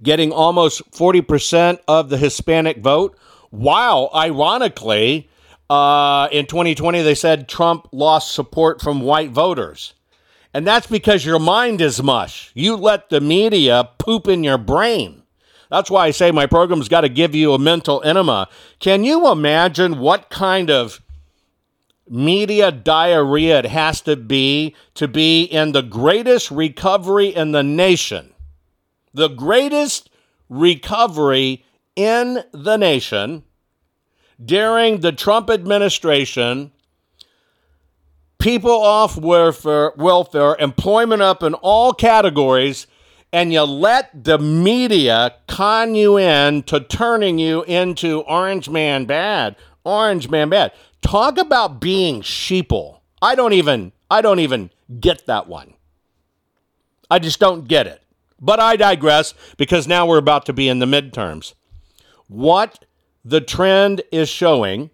getting 0.02 0.32
almost 0.32 0.90
40% 0.90 1.78
of 1.88 2.10
the 2.10 2.18
Hispanic 2.18 2.78
vote, 2.78 3.16
while 3.50 4.10
ironically, 4.14 5.30
uh, 5.68 6.28
in 6.30 6.46
2020, 6.46 7.02
they 7.02 7.14
said 7.14 7.48
Trump 7.48 7.88
lost 7.92 8.32
support 8.32 8.80
from 8.80 9.00
white 9.00 9.30
voters. 9.30 9.94
And 10.54 10.66
that's 10.66 10.86
because 10.86 11.26
your 11.26 11.38
mind 11.38 11.80
is 11.80 12.02
mush. 12.02 12.50
You 12.54 12.76
let 12.76 13.10
the 13.10 13.20
media 13.20 13.90
poop 13.98 14.28
in 14.28 14.44
your 14.44 14.58
brain. 14.58 15.22
That's 15.70 15.90
why 15.90 16.06
I 16.06 16.10
say 16.12 16.30
my 16.30 16.46
program's 16.46 16.88
got 16.88 17.00
to 17.02 17.08
give 17.08 17.34
you 17.34 17.52
a 17.52 17.58
mental 17.58 18.02
enema. 18.04 18.48
Can 18.78 19.04
you 19.04 19.30
imagine 19.30 19.98
what 19.98 20.30
kind 20.30 20.70
of 20.70 21.02
media 22.08 22.70
diarrhea 22.70 23.58
it 23.58 23.66
has 23.66 24.00
to 24.02 24.14
be 24.14 24.76
to 24.94 25.08
be 25.08 25.42
in 25.42 25.72
the 25.72 25.82
greatest 25.82 26.50
recovery 26.50 27.28
in 27.28 27.50
the 27.50 27.64
nation? 27.64 28.32
The 29.12 29.28
greatest 29.28 30.08
recovery 30.48 31.64
in 31.96 32.44
the 32.52 32.76
nation 32.76 33.42
during 34.44 35.00
the 35.00 35.12
Trump 35.12 35.50
administration, 35.50 36.72
people 38.38 38.70
off 38.70 39.16
welfare, 39.16 39.92
welfare, 39.96 40.56
employment 40.58 41.22
up 41.22 41.42
in 41.42 41.54
all 41.54 41.92
categories, 41.92 42.86
and 43.32 43.52
you 43.52 43.62
let 43.62 44.24
the 44.24 44.38
media 44.38 45.34
con 45.48 45.94
you 45.94 46.18
in 46.18 46.62
to 46.64 46.80
turning 46.80 47.38
you 47.38 47.62
into 47.64 48.20
orange 48.20 48.68
man 48.68 49.04
bad, 49.04 49.56
orange 49.84 50.28
man 50.28 50.48
bad. 50.48 50.72
Talk 51.02 51.38
about 51.38 51.80
being 51.80 52.22
sheeple. 52.22 53.00
I 53.20 53.34
don't 53.34 53.52
even 53.52 53.92
I 54.10 54.22
don't 54.22 54.40
even 54.40 54.70
get 55.00 55.26
that 55.26 55.48
one. 55.48 55.74
I 57.10 57.18
just 57.18 57.40
don't 57.40 57.66
get 57.66 57.86
it. 57.86 58.02
But 58.40 58.60
I 58.60 58.76
digress 58.76 59.34
because 59.56 59.88
now 59.88 60.06
we're 60.06 60.18
about 60.18 60.46
to 60.46 60.52
be 60.52 60.68
in 60.68 60.78
the 60.78 60.86
midterms. 60.86 61.54
What 62.28 62.84
the 63.26 63.40
trend 63.40 64.02
is 64.12 64.28
showing 64.28 64.88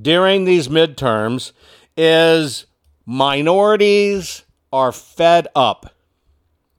during 0.00 0.44
these 0.44 0.66
midterms 0.66 1.52
is 1.96 2.66
minorities 3.06 4.42
are 4.72 4.90
fed 4.90 5.46
up. 5.54 5.94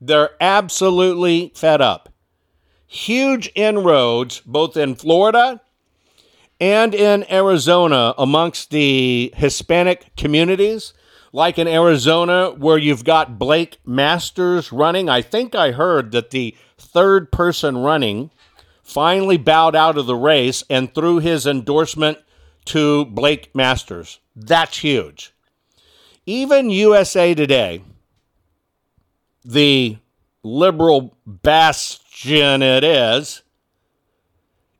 They're 0.02 0.30
absolutely 0.38 1.50
fed 1.54 1.80
up. 1.80 2.10
Huge 2.86 3.50
inroads 3.54 4.42
both 4.44 4.76
in 4.76 4.94
Florida 4.94 5.62
and 6.60 6.94
in 6.94 7.24
Arizona 7.32 8.12
amongst 8.18 8.70
the 8.70 9.32
Hispanic 9.34 10.14
communities, 10.14 10.92
like 11.32 11.58
in 11.58 11.68
Arizona, 11.68 12.50
where 12.50 12.76
you've 12.76 13.04
got 13.04 13.38
Blake 13.38 13.78
Masters 13.86 14.70
running. 14.70 15.08
I 15.08 15.22
think 15.22 15.54
I 15.54 15.70
heard 15.72 16.12
that 16.12 16.32
the 16.32 16.54
third 16.76 17.32
person 17.32 17.78
running 17.78 18.30
finally 18.82 19.36
bowed 19.36 19.76
out 19.76 19.96
of 19.96 20.06
the 20.06 20.16
race 20.16 20.64
and 20.68 20.94
threw 20.94 21.18
his 21.18 21.46
endorsement 21.46 22.18
to 22.66 23.04
Blake 23.06 23.54
Masters. 23.54 24.20
That's 24.36 24.78
huge. 24.78 25.32
Even 26.26 26.70
USA 26.70 27.34
Today, 27.34 27.82
the 29.44 29.98
liberal 30.42 31.16
bastion 31.26 32.62
it 32.62 32.84
is, 32.84 33.42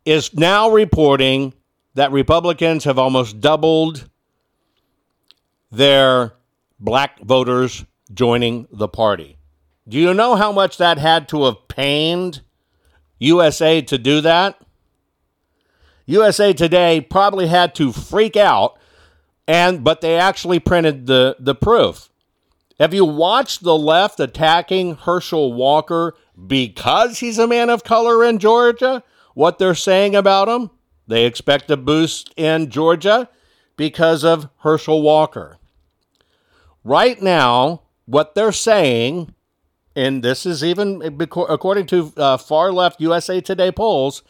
is 0.04 0.34
now 0.34 0.70
reporting 0.70 1.54
that 1.94 2.12
Republicans 2.12 2.84
have 2.84 2.98
almost 2.98 3.40
doubled 3.40 4.08
their 5.70 6.34
black 6.78 7.20
voters 7.20 7.84
joining 8.12 8.66
the 8.70 8.88
party. 8.88 9.36
Do 9.88 9.98
you 9.98 10.14
know 10.14 10.36
how 10.36 10.52
much 10.52 10.76
that 10.78 10.98
had 10.98 11.28
to 11.28 11.44
have 11.44 11.68
pained 11.68 12.42
USA 13.22 13.80
to 13.82 13.98
do 13.98 14.20
that? 14.20 14.60
USA 16.06 16.52
Today 16.52 17.00
probably 17.00 17.46
had 17.46 17.74
to 17.76 17.92
freak 17.92 18.36
out 18.36 18.78
and 19.46 19.84
but 19.84 20.00
they 20.00 20.16
actually 20.16 20.58
printed 20.58 21.06
the 21.06 21.36
the 21.38 21.54
proof. 21.54 22.08
Have 22.78 22.92
you 22.92 23.04
watched 23.04 23.62
the 23.62 23.76
left 23.76 24.18
attacking 24.18 24.96
Herschel 24.96 25.52
Walker 25.52 26.14
because 26.46 27.20
he's 27.20 27.38
a 27.38 27.46
man 27.46 27.70
of 27.70 27.84
color 27.84 28.24
in 28.24 28.38
Georgia? 28.38 29.04
What 29.34 29.58
they're 29.58 29.74
saying 29.74 30.16
about 30.16 30.48
him? 30.48 30.70
They 31.06 31.24
expect 31.24 31.70
a 31.70 31.76
boost 31.76 32.32
in 32.36 32.70
Georgia 32.70 33.28
because 33.76 34.24
of 34.24 34.48
Herschel 34.58 35.02
Walker. 35.02 35.58
Right 36.84 37.22
now, 37.22 37.82
what 38.06 38.34
they're 38.34 38.52
saying, 38.52 39.34
and 39.94 40.22
this 40.22 40.46
is 40.46 40.64
even 40.64 41.02
according 41.28 41.86
to 41.86 42.12
uh, 42.16 42.36
far 42.36 42.72
left 42.72 43.00
USA 43.00 43.40
Today 43.40 43.70
polls, 43.70 44.22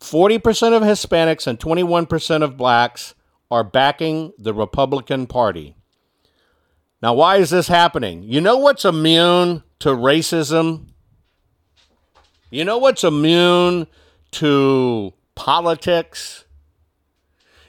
40% 0.00 0.76
of 0.76 0.82
Hispanics 0.82 1.46
and 1.46 1.58
21% 1.58 2.42
of 2.42 2.56
blacks 2.56 3.14
are 3.50 3.62
backing 3.62 4.32
the 4.38 4.54
Republican 4.54 5.26
Party. 5.26 5.76
Now, 7.02 7.14
why 7.14 7.36
is 7.36 7.50
this 7.50 7.68
happening? 7.68 8.22
You 8.22 8.40
know 8.40 8.56
what's 8.56 8.84
immune 8.84 9.62
to 9.80 9.90
racism? 9.90 10.88
You 12.50 12.64
know 12.64 12.78
what's 12.78 13.04
immune 13.04 13.86
to 14.32 15.12
politics? 15.34 16.44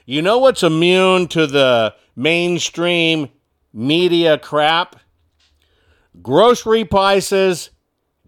You 0.06 0.22
know 0.22 0.38
what's 0.38 0.62
immune 0.62 1.26
to 1.28 1.46
the 1.46 1.94
mainstream 2.14 3.28
media 3.72 4.38
crap? 4.38 4.96
Grocery 6.22 6.84
prices, 6.84 7.70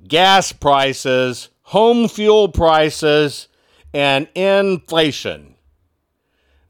gas 0.06 0.52
prices, 0.52 1.50
home 1.62 2.08
fuel 2.08 2.48
prices, 2.48 3.48
and 3.92 4.28
inflation. 4.34 5.54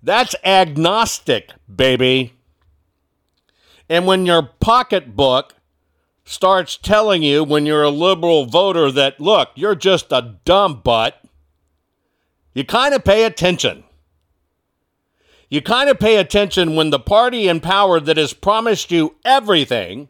That's 0.02 0.34
agnostic, 0.44 1.50
baby. 1.74 2.34
And 3.88 4.06
when 4.06 4.26
your 4.26 4.42
pocketbook 4.42 5.54
starts 6.24 6.76
telling 6.76 7.22
you 7.22 7.44
when 7.44 7.66
you're 7.66 7.82
a 7.82 7.90
liberal 7.90 8.46
voter 8.46 8.90
that, 8.92 9.20
look, 9.20 9.50
you're 9.54 9.74
just 9.74 10.12
a 10.12 10.36
dumb 10.44 10.80
butt, 10.82 11.22
you 12.52 12.64
kind 12.64 12.94
of 12.94 13.04
pay 13.04 13.24
attention. 13.24 13.84
You 15.48 15.62
kind 15.62 15.88
of 15.88 15.98
pay 16.00 16.16
attention 16.16 16.74
when 16.74 16.90
the 16.90 16.98
party 16.98 17.48
in 17.48 17.60
power 17.60 18.00
that 18.00 18.16
has 18.16 18.32
promised 18.32 18.90
you 18.90 19.16
everything 19.24 20.08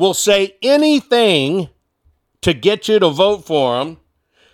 will 0.00 0.14
say 0.14 0.56
anything 0.62 1.68
to 2.40 2.54
get 2.54 2.88
you 2.88 2.98
to 2.98 3.10
vote 3.10 3.44
for 3.44 3.78
them 3.78 3.98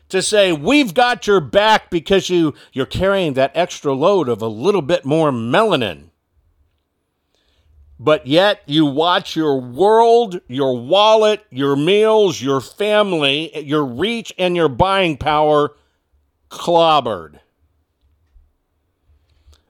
to 0.08 0.20
say 0.20 0.52
we've 0.52 0.92
got 0.92 1.26
your 1.28 1.40
back 1.40 1.88
because 1.88 2.28
you 2.28 2.52
you're 2.72 2.84
carrying 2.84 3.34
that 3.34 3.52
extra 3.54 3.92
load 3.92 4.28
of 4.28 4.42
a 4.42 4.48
little 4.48 4.82
bit 4.82 5.04
more 5.04 5.30
melanin 5.30 6.10
but 7.98 8.26
yet 8.26 8.60
you 8.66 8.84
watch 8.84 9.36
your 9.36 9.58
world, 9.58 10.40
your 10.48 10.76
wallet, 10.78 11.44
your 11.50 11.76
meals, 11.76 12.42
your 12.42 12.60
family, 12.60 13.64
your 13.64 13.84
reach, 13.84 14.34
and 14.38 14.54
your 14.54 14.68
buying 14.68 15.16
power 15.16 15.74
clobbered. 16.50 17.40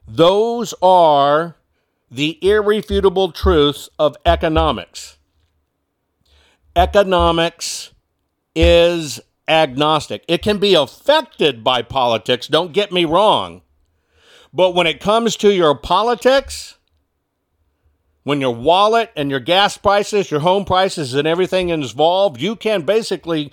Those 0.09 0.75
are 0.83 1.57
the 2.11 2.39
irrefutable 2.43 3.31
truths 3.31 3.89
of 3.99 4.17
economics. 4.27 5.16
Economics 6.77 7.93
is 8.55 9.19
agnostic. 9.49 10.25
It 10.29 10.43
can 10.43 10.59
be 10.59 10.75
affected 10.75 11.65
by 11.65 11.83
politics, 11.83 12.47
don't 12.47 12.73
get 12.73 12.93
me 12.93 13.05
wrong. 13.05 13.63
But 14.53 14.75
when 14.75 14.87
it 14.87 15.01
comes 15.01 15.37
to 15.37 15.53
your 15.53 15.75
politics, 15.75 16.77
when 18.25 18.41
your 18.41 18.55
wallet 18.55 19.11
and 19.17 19.31
your 19.31 19.41
gas 19.41 19.79
prices, 19.79 20.31
your 20.31 20.41
home 20.41 20.65
prices, 20.65 21.15
and 21.15 21.27
everything 21.27 21.69
involved, 21.69 22.41
you 22.41 22.57
can 22.57 22.83
basically 22.83 23.53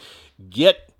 get 0.49 0.91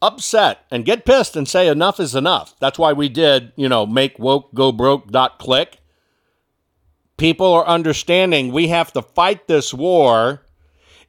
upset 0.00 0.64
and 0.70 0.84
get 0.84 1.04
pissed 1.04 1.36
and 1.36 1.48
say 1.48 1.68
enough 1.68 2.00
is 2.00 2.14
enough. 2.14 2.54
That's 2.60 2.78
why 2.78 2.92
we 2.92 3.08
did, 3.08 3.52
you 3.56 3.68
know, 3.68 3.84
make 3.84 4.18
woke 4.18 4.54
go 4.54 4.72
broke 4.72 5.10
dot 5.10 5.38
click. 5.38 5.78
People 7.16 7.52
are 7.52 7.66
understanding 7.66 8.52
we 8.52 8.68
have 8.68 8.92
to 8.92 9.02
fight 9.02 9.48
this 9.48 9.74
war 9.74 10.42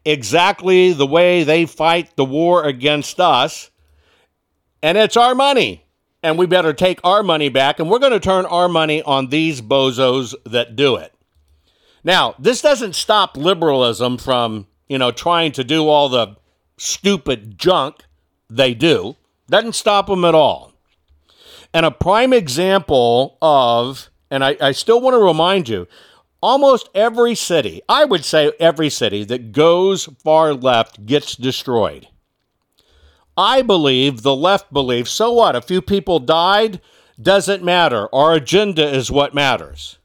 exactly 0.06 0.94
the 0.94 1.06
way 1.06 1.44
they 1.44 1.66
fight 1.66 2.16
the 2.16 2.26
war 2.26 2.64
against 2.64 3.20
us. 3.20 3.70
And 4.82 4.98
it's 4.98 5.18
our 5.18 5.36
money. 5.36 5.86
And 6.22 6.38
we 6.38 6.46
better 6.46 6.74
take 6.74 7.00
our 7.04 7.24
money 7.24 7.50
back. 7.50 7.80
And 7.80 7.90
we're 7.90 8.00
going 8.00 8.12
to 8.12 8.20
turn 8.20 8.46
our 8.46 8.68
money 8.68 9.02
on 9.04 9.28
these 9.28 9.62
bozos 9.62 10.36
that 10.46 10.76
do 10.76 10.96
it. 10.96 11.14
Now, 12.04 12.36
this 12.40 12.62
doesn't 12.62 12.96
stop 12.96 13.38
liberalism 13.38 14.18
from, 14.18 14.68
you 14.88 14.98
know, 14.98 15.12
trying 15.12 15.52
to 15.54 15.64
do 15.64 15.88
all 15.88 16.10
the 16.10 16.36
stupid 16.78 17.58
junk 17.58 18.04
they 18.50 18.74
do. 18.74 19.16
Doesn't 19.50 19.76
stop 19.76 20.08
them 20.08 20.26
at 20.26 20.36
all. 20.36 20.74
And 21.74 21.86
a 21.86 21.92
prime 21.92 22.34
example 22.34 23.38
of, 23.42 24.10
and 24.32 24.44
I, 24.44 24.58
I 24.62 24.72
still 24.72 25.02
want 25.02 25.14
to 25.14 25.24
remind 25.24 25.70
you, 25.70 25.88
almost 26.42 26.90
every 26.94 27.36
city, 27.36 27.82
I 27.88 28.06
would 28.06 28.26
say 28.26 28.52
every 28.60 28.90
city 28.90 29.24
that 29.26 29.52
goes 29.52 30.06
far 30.24 30.54
left 30.54 31.06
gets 31.06 31.36
destroyed. 31.36 32.08
I 33.38 33.62
believe 33.62 34.22
the 34.22 34.36
left 34.36 34.74
believes, 34.74 35.12
so 35.12 35.32
what? 35.32 35.56
A 35.56 35.62
few 35.62 35.82
people 35.82 36.20
died? 36.20 36.82
Doesn't 37.22 37.64
matter. 37.64 38.14
Our 38.14 38.34
agenda 38.34 38.88
is 38.88 39.12
what 39.12 39.34
matters. 39.34 39.98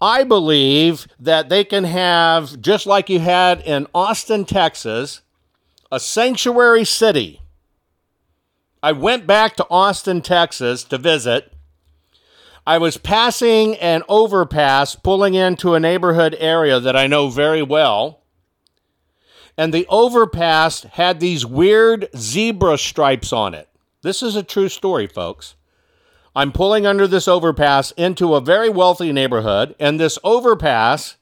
I 0.00 0.24
believe 0.24 1.06
that 1.18 1.48
they 1.48 1.62
can 1.62 1.84
have, 1.84 2.60
just 2.60 2.86
like 2.86 3.10
you 3.10 3.20
had 3.20 3.60
in 3.60 3.86
Austin, 3.94 4.44
Texas, 4.44 5.20
a 5.92 6.00
sanctuary 6.00 6.84
city. 6.84 7.40
I 8.82 8.92
went 8.92 9.26
back 9.26 9.56
to 9.56 9.66
Austin, 9.68 10.22
Texas 10.22 10.84
to 10.84 10.96
visit. 10.96 11.52
I 12.66 12.78
was 12.78 12.96
passing 12.96 13.76
an 13.76 14.02
overpass 14.08 14.94
pulling 14.94 15.34
into 15.34 15.74
a 15.74 15.80
neighborhood 15.80 16.36
area 16.38 16.78
that 16.78 16.96
I 16.96 17.06
know 17.06 17.28
very 17.28 17.62
well. 17.62 18.20
And 19.56 19.74
the 19.74 19.86
overpass 19.88 20.82
had 20.82 21.20
these 21.20 21.44
weird 21.44 22.08
zebra 22.16 22.78
stripes 22.78 23.32
on 23.32 23.54
it. 23.54 23.68
This 24.02 24.22
is 24.22 24.36
a 24.36 24.42
true 24.42 24.68
story, 24.68 25.06
folks. 25.06 25.54
I'm 26.34 26.52
pulling 26.52 26.86
under 26.86 27.06
this 27.06 27.26
overpass 27.26 27.90
into 27.92 28.34
a 28.34 28.40
very 28.40 28.70
wealthy 28.70 29.12
neighborhood, 29.12 29.74
and 29.80 29.98
this 29.98 30.18
overpass 30.22 31.16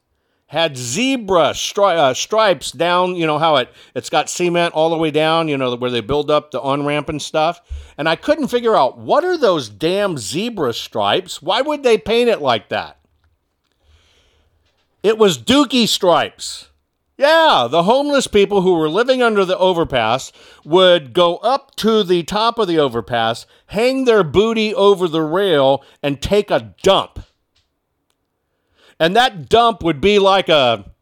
had 0.48 0.78
zebra 0.78 1.50
stri- 1.50 1.96
uh, 1.96 2.14
stripes 2.14 2.72
down, 2.72 3.14
you 3.14 3.26
know, 3.26 3.38
how 3.38 3.56
it, 3.56 3.70
it's 3.94 4.08
got 4.08 4.30
cement 4.30 4.74
all 4.74 4.88
the 4.88 4.96
way 4.96 5.10
down, 5.10 5.46
you 5.46 5.58
know, 5.58 5.76
where 5.76 5.90
they 5.90 6.00
build 6.00 6.30
up 6.30 6.50
the 6.50 6.60
on 6.60 6.86
ramp 6.86 7.10
and 7.10 7.20
stuff. 7.20 7.60
And 7.98 8.08
I 8.08 8.16
couldn't 8.16 8.48
figure 8.48 8.74
out 8.74 8.98
what 8.98 9.24
are 9.24 9.36
those 9.36 9.68
damn 9.68 10.16
zebra 10.16 10.72
stripes? 10.72 11.42
Why 11.42 11.60
would 11.60 11.82
they 11.82 11.98
paint 11.98 12.30
it 12.30 12.40
like 12.40 12.70
that? 12.70 12.98
It 15.02 15.18
was 15.18 15.38
dookie 15.38 15.86
stripes. 15.86 16.70
Yeah, 17.18 17.66
the 17.70 17.82
homeless 17.82 18.26
people 18.26 18.62
who 18.62 18.74
were 18.74 18.88
living 18.88 19.20
under 19.22 19.44
the 19.44 19.58
overpass 19.58 20.32
would 20.64 21.12
go 21.12 21.36
up 21.38 21.74
to 21.76 22.02
the 22.04 22.22
top 22.22 22.58
of 22.58 22.68
the 22.68 22.78
overpass, 22.78 23.44
hang 23.66 24.04
their 24.04 24.24
booty 24.24 24.72
over 24.72 25.08
the 25.08 25.22
rail, 25.22 25.84
and 26.02 26.22
take 26.22 26.50
a 26.50 26.74
dump. 26.82 27.18
And 29.00 29.14
that 29.16 29.48
dump 29.48 29.82
would 29.82 30.00
be 30.00 30.18
like 30.18 30.48
a 30.48 30.92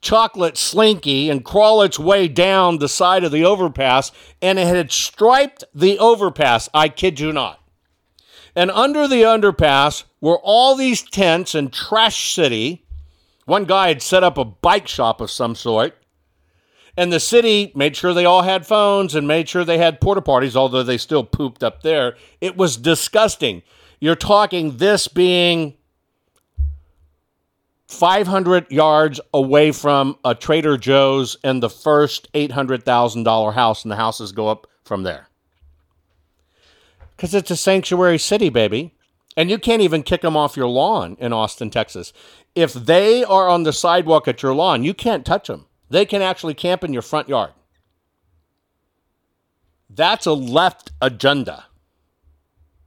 chocolate 0.00 0.58
slinky 0.58 1.30
and 1.30 1.44
crawl 1.44 1.82
its 1.82 1.98
way 1.98 2.28
down 2.28 2.78
the 2.78 2.88
side 2.88 3.24
of 3.24 3.32
the 3.32 3.44
overpass, 3.44 4.12
and 4.40 4.58
it 4.58 4.66
had 4.66 4.92
striped 4.92 5.64
the 5.74 5.98
overpass. 5.98 6.68
I 6.74 6.88
kid 6.88 7.20
you 7.20 7.32
not. 7.32 7.60
And 8.54 8.70
under 8.70 9.08
the 9.08 9.22
underpass 9.22 10.04
were 10.20 10.38
all 10.38 10.76
these 10.76 11.02
tents 11.02 11.54
and 11.54 11.72
Trash 11.72 12.34
City 12.34 12.82
one 13.44 13.64
guy 13.64 13.88
had 13.88 14.02
set 14.02 14.22
up 14.24 14.38
a 14.38 14.44
bike 14.44 14.88
shop 14.88 15.20
of 15.20 15.30
some 15.30 15.54
sort. 15.54 15.96
And 16.96 17.12
the 17.12 17.20
city 17.20 17.72
made 17.74 17.96
sure 17.96 18.12
they 18.12 18.26
all 18.26 18.42
had 18.42 18.66
phones 18.66 19.14
and 19.14 19.26
made 19.26 19.48
sure 19.48 19.64
they 19.64 19.78
had 19.78 20.00
porta 20.00 20.20
potties, 20.20 20.54
although 20.54 20.82
they 20.82 20.98
still 20.98 21.24
pooped 21.24 21.62
up 21.62 21.82
there. 21.82 22.16
It 22.40 22.56
was 22.56 22.76
disgusting. 22.76 23.62
You're 23.98 24.14
talking 24.14 24.76
this 24.76 25.08
being 25.08 25.74
500 27.92 28.70
yards 28.70 29.20
away 29.32 29.70
from 29.70 30.16
a 30.24 30.34
Trader 30.34 30.76
Joe's 30.76 31.36
and 31.44 31.62
the 31.62 31.70
first 31.70 32.32
$800,000 32.32 33.54
house, 33.54 33.84
and 33.84 33.92
the 33.92 33.96
houses 33.96 34.32
go 34.32 34.48
up 34.48 34.66
from 34.84 35.02
there. 35.02 35.28
Because 37.16 37.34
it's 37.34 37.50
a 37.50 37.56
sanctuary 37.56 38.18
city, 38.18 38.48
baby. 38.48 38.94
And 39.36 39.48
you 39.48 39.58
can't 39.58 39.80
even 39.82 40.02
kick 40.02 40.20
them 40.20 40.36
off 40.36 40.56
your 40.56 40.68
lawn 40.68 41.16
in 41.18 41.32
Austin, 41.32 41.70
Texas. 41.70 42.12
If 42.54 42.74
they 42.74 43.24
are 43.24 43.48
on 43.48 43.62
the 43.62 43.72
sidewalk 43.72 44.28
at 44.28 44.42
your 44.42 44.54
lawn, 44.54 44.84
you 44.84 44.92
can't 44.92 45.24
touch 45.24 45.46
them. 45.46 45.66
They 45.88 46.04
can 46.04 46.20
actually 46.20 46.54
camp 46.54 46.84
in 46.84 46.92
your 46.92 47.02
front 47.02 47.28
yard. 47.28 47.52
That's 49.88 50.26
a 50.26 50.32
left 50.32 50.90
agenda. 51.00 51.66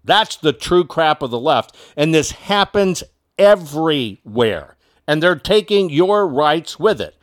That's 0.04 0.36
the 0.36 0.54
true 0.54 0.86
crap 0.86 1.22
of 1.22 1.32
the 1.32 1.40
left. 1.40 1.76
And 1.98 2.14
this 2.14 2.32
happens 2.32 3.04
everywhere. 3.40 4.75
And 5.08 5.22
they're 5.22 5.36
taking 5.36 5.90
your 5.90 6.28
rights 6.28 6.80
with 6.80 7.00
it. 7.00 7.16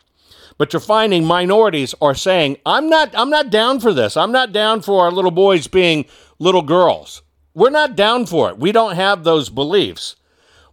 But 0.58 0.72
you're 0.72 0.80
finding 0.80 1.24
minorities 1.24 1.94
are 2.00 2.14
saying, 2.14 2.58
I'm 2.64 2.88
not 2.88 3.10
I'm 3.16 3.30
not 3.30 3.50
down 3.50 3.80
for 3.80 3.92
this. 3.92 4.16
I'm 4.16 4.32
not 4.32 4.52
down 4.52 4.82
for 4.82 5.04
our 5.04 5.10
little 5.10 5.30
boys 5.30 5.66
being 5.66 6.04
little 6.38 6.62
girls. 6.62 7.22
We're 7.54 7.70
not 7.70 7.96
down 7.96 8.26
for 8.26 8.48
it. 8.50 8.58
We 8.58 8.72
don't 8.72 8.94
have 8.94 9.24
those 9.24 9.48
beliefs. 9.48 10.16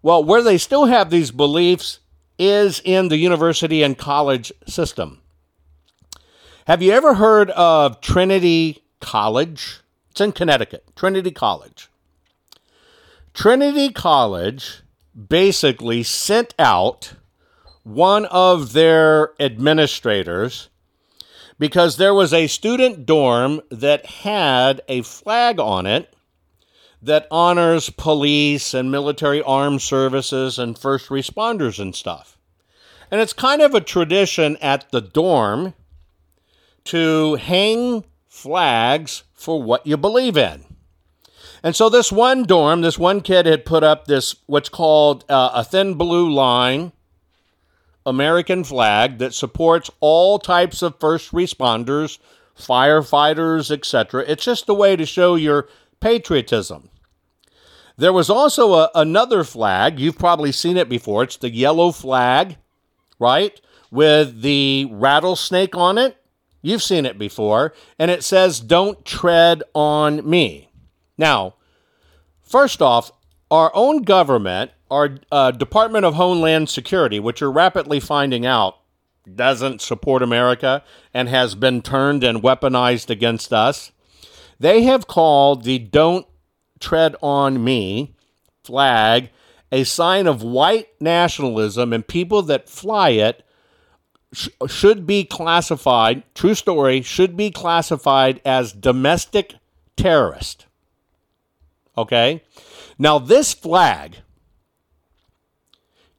Well, 0.01 0.24
where 0.24 0.41
they 0.41 0.57
still 0.57 0.86
have 0.86 1.10
these 1.10 1.32
beliefs 1.32 1.99
is 2.38 2.82
in 2.86 3.10
the 3.10 3.18
university 3.18 3.84
and 3.84 3.97
college 3.97 4.51
system. 4.66 5.22
Have 6.68 6.82
you 6.82 6.91
ever 6.91 7.16
heard 7.16 7.49
of 7.51 7.99
Trinity 7.99 8.84
College? 9.01 9.80
It's 10.12 10.22
in 10.22 10.32
Connecticut, 10.32 10.86
Trinity 10.95 11.32
College. 11.32 11.89
Trinity 13.34 13.89
College 13.91 14.82
basically 15.28 16.03
sent 16.03 16.53
out 16.57 17.13
one 17.84 18.26
of 18.26 18.74
their 18.74 19.34
administrators 19.39 20.70
because 21.57 21.97
there 21.97 22.13
was 22.13 22.34
a 22.34 22.47
student 22.47 23.05
dorm 23.05 23.61
that 23.70 24.05
had 24.05 24.82
a 24.88 25.01
flag 25.01 25.59
on 25.59 25.86
it 25.86 26.13
that 27.01 27.28
honors 27.32 27.89
police 27.89 28.74
and 28.74 28.91
military 28.91 29.41
armed 29.41 29.82
services 29.82 30.59
and 30.59 30.78
first 30.78 31.09
responders 31.09 31.80
and 31.80 31.95
stuff. 31.95 32.38
And 33.11 33.22
it's 33.22 33.34
kind 33.34 33.61
of 33.61 33.74
a 33.74 33.82
tradition 33.82 34.57
at 34.57 34.91
the 34.91 35.01
dorm 35.01 35.74
to 36.86 37.36
hang 37.36 38.03
flags 38.28 39.24
for 39.34 39.61
what 39.61 39.86
you 39.86 39.97
believe 39.97 40.38
in. 40.38 40.63
And 41.64 41.76
so 41.76 41.89
this 41.89 42.12
one 42.12 42.43
dorm, 42.43 42.82
this 42.82 42.97
one 42.97 43.22
kid 43.22 43.45
had 43.45 43.66
put 43.66 43.84
up 43.84 44.05
this 44.05 44.36
what's 44.45 44.70
called 44.70 45.26
uh, 45.30 45.51
a 45.53 45.64
thin 45.64 45.95
blue 45.95 46.30
line 46.30 46.91
American 48.05 48.64
flag 48.64 49.18
that 49.20 49.34
supports 49.34 49.91
all 49.99 50.39
types 50.39 50.82
of 50.82 50.99
first 50.99 51.32
responders, 51.32 52.18
firefighters, 52.57 53.72
etc. 53.72 54.24
It's 54.28 54.43
just 54.43 54.70
a 54.70 54.74
way 54.74 54.95
to 54.95 55.05
show 55.05 55.36
your 55.36 55.68
patriotism. 55.99 56.89
There 57.97 58.14
was 58.14 58.30
also 58.30 58.74
a, 58.74 58.91
another 58.95 59.43
flag. 59.43 59.99
You've 59.99 60.18
probably 60.18 60.53
seen 60.53 60.78
it 60.78 60.88
before. 60.88 61.24
It's 61.24 61.36
the 61.36 61.49
yellow 61.49 61.91
flag, 61.91 62.55
right? 63.20 63.60
With 63.91 64.41
the 64.41 64.88
rattlesnake 64.89 65.76
on 65.76 65.97
it. 65.97 66.16
You've 66.62 66.84
seen 66.84 67.05
it 67.05 67.18
before. 67.18 67.74
And 67.97 68.10
it 68.10 68.24
says, 68.24 68.62
Don't 68.62 69.03
tread 69.05 69.64
on 69.76 70.28
me. 70.28 70.68
Now, 71.20 71.55
first 72.41 72.82
off, 72.82 73.11
our 73.51 73.72
own 73.76 74.03
government, 74.03 74.72
our 74.89 75.17
uh, 75.34 75.51
Department 75.51 76.05
of 76.05 76.15
Homeland 76.15 76.70
Security, 76.70 77.20
which 77.20 77.41
you're 77.41 77.51
rapidly 77.51 77.99
finding 77.99 78.45
out 78.45 78.78
doesn't 79.36 79.82
support 79.82 80.24
America 80.24 80.82
and 81.13 81.28
has 81.28 81.55
been 81.55 81.82
turned 81.82 82.24
and 82.24 82.41
weaponized 82.41 83.09
against 83.09 83.51
us, 83.51 83.91
they 84.61 84.84
have 84.84 85.07
called 85.07 85.65
the 85.65 85.78
Don't 85.78 86.26
Tread 86.80 87.17
on 87.22 87.61
Me 87.61 88.15
flag 88.63 89.30
a 89.74 89.84
sign 89.84 90.26
of 90.26 90.41
white 90.41 90.88
nationalism, 91.01 91.91
and 91.91 92.07
people 92.07 92.41
that 92.43 92.70
fly 92.70 93.09
it 93.09 93.45
sh- 94.34 94.47
should 94.67 95.05
be 95.05 95.26
classified, 95.26 96.24
true 96.34 96.55
story, 96.55 97.01
should 97.01 97.36
be 97.36 97.51
classified 97.51 98.39
as 98.45 98.72
domestic 98.72 99.55
terrorist. 99.97 100.65
Okay? 102.00 102.43
Now, 102.97 103.20
this 103.20 103.54
flag 103.54 104.16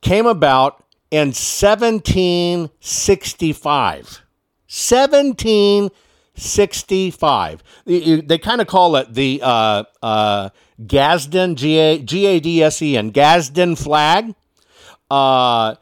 came 0.02 0.26
about 0.26 0.84
in 1.10 1.28
1765. 1.28 4.20
1765. 4.68 7.62
They 7.86 8.38
kind 8.38 8.60
of 8.60 8.66
call 8.66 8.96
it 8.96 9.14
the 9.14 9.40
uh, 9.42 9.84
uh, 10.02 10.50
Gadsden, 10.86 11.56
G 11.56 11.78
A 11.78 11.98
D 11.98 12.62
S 12.62 12.82
E 12.82 12.96
N, 12.96 13.10
Gadsden 13.10 13.76
flag. 13.76 14.34
Uh, 15.10 15.74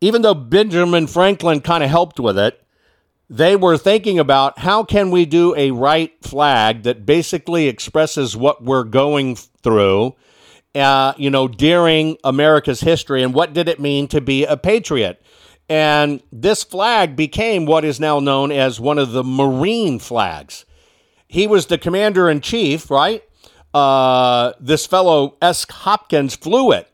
even 0.00 0.22
though 0.22 0.34
Benjamin 0.34 1.06
Franklin 1.06 1.60
kind 1.60 1.84
of 1.84 1.90
helped 1.90 2.18
with 2.18 2.38
it, 2.38 2.58
they 3.30 3.54
were 3.54 3.78
thinking 3.78 4.18
about 4.18 4.58
how 4.58 4.82
can 4.82 5.12
we 5.12 5.24
do 5.24 5.54
a 5.56 5.70
right 5.70 6.12
flag 6.20 6.82
that 6.82 7.06
basically 7.06 7.68
expresses 7.68 8.36
what 8.36 8.64
we're 8.64 8.82
going 8.82 9.36
through, 9.36 10.16
uh, 10.74 11.12
you 11.16 11.30
know, 11.30 11.46
during 11.46 12.18
America's 12.24 12.80
history 12.80 13.22
and 13.22 13.32
what 13.32 13.52
did 13.52 13.68
it 13.68 13.78
mean 13.78 14.08
to 14.08 14.20
be 14.20 14.44
a 14.44 14.56
patriot. 14.56 15.22
And 15.68 16.20
this 16.32 16.64
flag 16.64 17.14
became 17.14 17.66
what 17.66 17.84
is 17.84 18.00
now 18.00 18.18
known 18.18 18.50
as 18.50 18.80
one 18.80 18.98
of 18.98 19.12
the 19.12 19.22
Marine 19.22 20.00
flags. 20.00 20.64
He 21.28 21.46
was 21.46 21.66
the 21.66 21.78
commander 21.78 22.28
in 22.28 22.40
chief, 22.40 22.90
right? 22.90 23.22
Uh, 23.72 24.54
this 24.58 24.86
fellow 24.86 25.36
S. 25.40 25.64
Hopkins 25.70 26.34
flew 26.34 26.72
it 26.72 26.90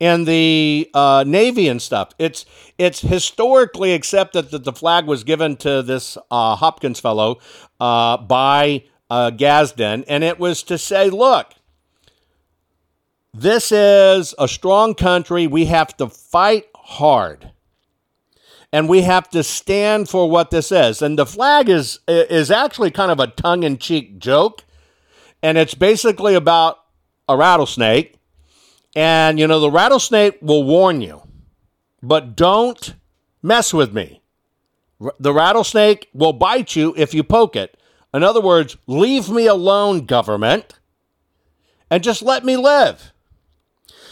in 0.00 0.24
the 0.24 0.88
uh, 0.94 1.24
Navy 1.26 1.68
and 1.68 1.82
stuff. 1.82 2.10
It's 2.18 2.44
it's 2.78 3.00
historically 3.00 3.92
accepted 3.94 4.50
that 4.50 4.64
the 4.64 4.72
flag 4.72 5.06
was 5.06 5.24
given 5.24 5.56
to 5.58 5.82
this 5.82 6.16
uh, 6.30 6.56
Hopkins 6.56 7.00
fellow 7.00 7.38
uh, 7.80 8.16
by 8.18 8.84
uh, 9.10 9.30
Gadsden, 9.30 10.04
and 10.08 10.22
it 10.22 10.38
was 10.38 10.62
to 10.64 10.78
say, 10.78 11.10
look, 11.10 11.54
this 13.34 13.72
is 13.72 14.34
a 14.38 14.48
strong 14.48 14.94
country. 14.94 15.46
We 15.46 15.66
have 15.66 15.96
to 15.96 16.08
fight 16.08 16.66
hard. 16.74 17.52
And 18.70 18.86
we 18.86 19.00
have 19.00 19.30
to 19.30 19.42
stand 19.42 20.10
for 20.10 20.30
what 20.30 20.50
this 20.50 20.70
is. 20.70 21.00
And 21.00 21.18
the 21.18 21.24
flag 21.24 21.70
is 21.70 22.00
is 22.06 22.50
actually 22.50 22.90
kind 22.90 23.10
of 23.10 23.18
a 23.18 23.26
tongue-in-cheek 23.26 24.18
joke. 24.18 24.64
And 25.42 25.56
it's 25.56 25.74
basically 25.74 26.34
about 26.34 26.76
a 27.28 27.36
rattlesnake 27.36 28.17
and, 28.94 29.38
you 29.38 29.46
know, 29.46 29.60
the 29.60 29.70
rattlesnake 29.70 30.38
will 30.40 30.64
warn 30.64 31.00
you, 31.00 31.22
but 32.02 32.36
don't 32.36 32.94
mess 33.42 33.72
with 33.72 33.92
me. 33.92 34.22
The 35.20 35.32
rattlesnake 35.32 36.08
will 36.12 36.32
bite 36.32 36.74
you 36.74 36.94
if 36.96 37.14
you 37.14 37.22
poke 37.22 37.54
it. 37.54 37.76
In 38.12 38.22
other 38.22 38.40
words, 38.40 38.76
leave 38.86 39.28
me 39.28 39.46
alone, 39.46 40.06
government, 40.06 40.78
and 41.90 42.02
just 42.02 42.22
let 42.22 42.44
me 42.44 42.56
live. 42.56 43.12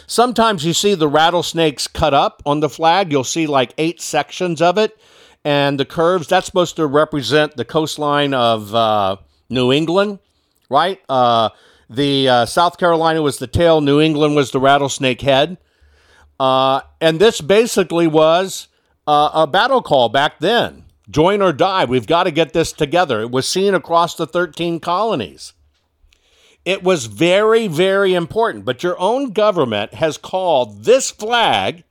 Sometimes 0.05 0.63
you 0.63 0.71
see 0.71 0.95
the 0.95 1.09
rattlesnakes 1.09 1.87
cut 1.87 2.13
up 2.13 2.41
on 2.45 2.61
the 2.61 2.69
flag. 2.69 3.11
You'll 3.11 3.25
see 3.25 3.45
like 3.45 3.73
eight 3.77 4.01
sections 4.01 4.61
of 4.61 4.77
it. 4.77 4.97
And 5.43 5.79
the 5.79 5.85
curves, 5.85 6.27
that's 6.27 6.45
supposed 6.45 6.77
to 6.77 6.87
represent 6.87 7.57
the 7.57 7.65
coastline 7.65 8.33
of 8.33 8.73
uh, 8.73 9.17
New 9.49 9.71
England, 9.73 10.19
right? 10.69 11.01
Uh, 11.09 11.49
the 11.89 12.29
uh, 12.29 12.45
South 12.45 12.77
Carolina 12.77 13.21
was 13.21 13.37
the 13.37 13.47
tail, 13.47 13.81
New 13.81 13.99
England 13.99 14.35
was 14.35 14.51
the 14.51 14.59
rattlesnake 14.59 15.21
head. 15.21 15.57
Uh, 16.39 16.81
and 17.01 17.19
this 17.19 17.41
basically 17.41 18.07
was 18.07 18.67
uh, 19.07 19.31
a 19.33 19.47
battle 19.47 19.81
call 19.81 20.09
back 20.09 20.39
then 20.39 20.83
join 21.09 21.41
or 21.41 21.53
die. 21.53 21.85
We've 21.85 22.07
got 22.07 22.23
to 22.23 22.31
get 22.31 22.53
this 22.53 22.71
together. 22.71 23.21
It 23.21 23.31
was 23.31 23.47
seen 23.47 23.73
across 23.73 24.15
the 24.15 24.27
13 24.27 24.79
colonies. 24.79 25.53
It 26.65 26.83
was 26.83 27.05
very, 27.05 27.67
very 27.67 28.13
important. 28.13 28.65
But 28.65 28.83
your 28.83 28.99
own 28.99 29.31
government 29.31 29.93
has 29.95 30.17
called 30.17 30.83
this 30.83 31.09
flag 31.09 31.83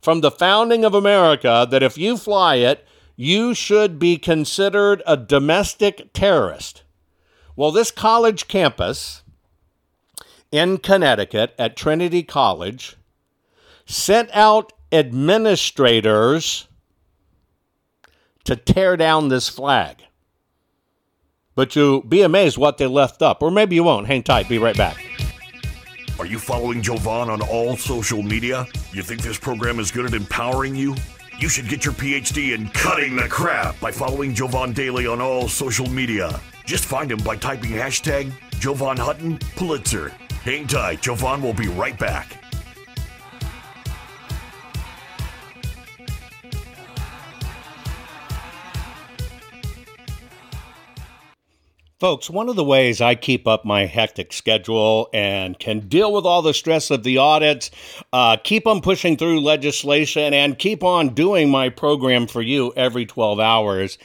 from 0.00 0.20
the 0.20 0.30
founding 0.30 0.84
of 0.84 0.94
America 0.94 1.66
that 1.70 1.82
if 1.82 1.98
you 1.98 2.16
fly 2.16 2.56
it, 2.56 2.86
you 3.16 3.52
should 3.52 3.98
be 3.98 4.16
considered 4.16 5.02
a 5.06 5.16
domestic 5.16 6.12
terrorist. 6.12 6.84
Well, 7.58 7.72
this 7.72 7.90
college 7.90 8.46
campus 8.46 9.24
in 10.52 10.78
Connecticut 10.78 11.56
at 11.58 11.76
Trinity 11.76 12.22
College 12.22 12.96
sent 13.84 14.30
out 14.32 14.72
administrators 14.92 16.68
to 18.44 18.54
tear 18.54 18.96
down 18.96 19.26
this 19.26 19.48
flag. 19.48 20.04
But 21.56 21.74
you'll 21.74 22.02
be 22.02 22.22
amazed 22.22 22.58
what 22.58 22.78
they 22.78 22.86
left 22.86 23.22
up. 23.22 23.42
Or 23.42 23.50
maybe 23.50 23.74
you 23.74 23.82
won't. 23.82 24.06
Hang 24.06 24.22
tight. 24.22 24.48
Be 24.48 24.58
right 24.58 24.76
back. 24.76 25.04
Are 26.20 26.26
you 26.26 26.38
following 26.38 26.80
Jovan 26.80 27.28
on 27.28 27.42
all 27.42 27.76
social 27.76 28.22
media? 28.22 28.68
You 28.92 29.02
think 29.02 29.22
this 29.22 29.36
program 29.36 29.80
is 29.80 29.90
good 29.90 30.04
at 30.04 30.14
empowering 30.14 30.76
you? 30.76 30.94
You 31.40 31.48
should 31.48 31.68
get 31.68 31.84
your 31.84 31.94
PhD 31.94 32.54
in 32.54 32.68
cutting 32.68 33.16
the 33.16 33.26
crap 33.26 33.80
by 33.80 33.90
following 33.90 34.32
Jovan 34.32 34.74
Daily 34.74 35.08
on 35.08 35.20
all 35.20 35.48
social 35.48 35.90
media. 35.90 36.40
Just 36.68 36.84
find 36.84 37.10
him 37.10 37.20
by 37.20 37.34
typing 37.34 37.70
hashtag 37.70 38.30
Jovan 38.60 38.98
Hutton, 38.98 39.38
Pulitzer. 39.56 40.10
Hang 40.44 40.66
tight, 40.66 41.00
Jovan 41.00 41.40
will 41.40 41.54
be 41.54 41.66
right 41.66 41.98
back. 41.98 42.44
Folks, 51.98 52.28
one 52.28 52.50
of 52.50 52.56
the 52.56 52.62
ways 52.62 53.00
I 53.00 53.14
keep 53.14 53.48
up 53.48 53.64
my 53.64 53.86
hectic 53.86 54.34
schedule 54.34 55.08
and 55.14 55.58
can 55.58 55.88
deal 55.88 56.12
with 56.12 56.26
all 56.26 56.42
the 56.42 56.52
stress 56.52 56.90
of 56.90 57.02
the 57.02 57.16
audits, 57.16 57.70
uh, 58.12 58.36
keep 58.36 58.66
on 58.66 58.82
pushing 58.82 59.16
through 59.16 59.40
legislation, 59.40 60.34
and 60.34 60.58
keep 60.58 60.84
on 60.84 61.14
doing 61.14 61.50
my 61.50 61.70
program 61.70 62.26
for 62.26 62.42
you 62.42 62.74
every 62.76 63.06
12 63.06 63.40
hours 63.40 63.96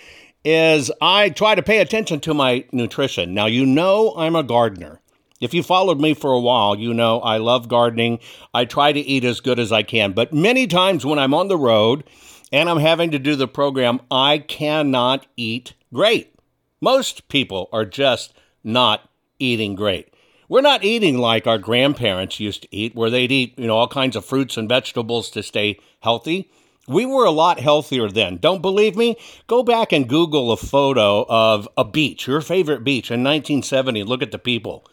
is 0.46 0.92
I 1.02 1.30
try 1.30 1.56
to 1.56 1.64
pay 1.64 1.80
attention 1.80 2.20
to 2.22 2.34
my 2.34 2.66
nutrition. 2.72 3.34
Now, 3.34 3.46
you 3.46 3.66
know 3.66 4.14
I'm 4.18 4.36
a 4.36 4.44
gardener. 4.44 5.00
If 5.40 5.54
you 5.54 5.64
followed 5.64 6.00
me 6.00 6.14
for 6.14 6.32
a 6.32 6.40
while, 6.40 6.78
you 6.78 6.94
know 6.94 7.20
I 7.20 7.38
love 7.38 7.68
gardening. 7.68 8.20
I 8.54 8.66
try 8.66 8.94
to 8.94 9.00
eat 9.00 9.26
as 9.26 9.42
good 9.42 9.60
as 9.60 9.72
I 9.72 9.84
can. 9.84 10.14
But 10.14 10.34
many 10.34 10.68
times 10.68 11.06
when 11.06 11.20
I'm 11.20 11.34
on 11.34 11.50
the 11.50 11.58
road 11.58 12.06
and 12.52 12.70
I'm 12.70 12.80
having 12.80 13.12
to 13.12 13.20
do 13.20 13.36
the 13.36 13.48
program, 13.48 14.00
I 14.10 14.38
cannot 14.38 15.28
eat 15.36 15.74
great. 15.94 16.34
Most 16.80 17.28
people 17.28 17.70
are 17.74 17.86
just 17.86 18.34
not 18.64 19.10
eating 19.40 19.76
great. 19.76 20.14
We're 20.48 20.62
not 20.62 20.84
eating 20.84 21.18
like 21.18 21.48
our 21.48 21.58
grandparents 21.58 22.40
used 22.40 22.62
to 22.64 22.68
eat, 22.76 22.96
where 22.96 23.10
they'd 23.10 23.32
eat, 23.32 23.58
you 23.58 23.68
know, 23.68 23.78
all 23.78 23.88
kinds 23.88 24.16
of 24.16 24.26
fruits 24.26 24.56
and 24.56 24.70
vegetables 24.70 25.30
to 25.32 25.42
stay 25.42 25.80
healthy. 26.02 26.52
We 26.88 27.06
were 27.06 27.26
a 27.26 27.32
lot 27.32 27.60
healthier 27.60 28.10
then. 28.10 28.38
Don't 28.38 28.62
believe 28.62 28.98
me? 28.98 29.18
Go 29.48 29.64
back 29.64 29.94
and 29.94 30.10
Google 30.10 30.52
a 30.52 30.58
photo 30.58 31.26
of 31.30 31.68
a 31.78 31.86
beach, 31.86 32.28
your 32.28 32.42
favorite 32.42 32.84
beach 32.84 33.10
in 33.10 33.24
1970. 33.24 34.04
Look 34.04 34.22
at 34.22 34.32
the 34.32 34.40
people. 34.40 34.86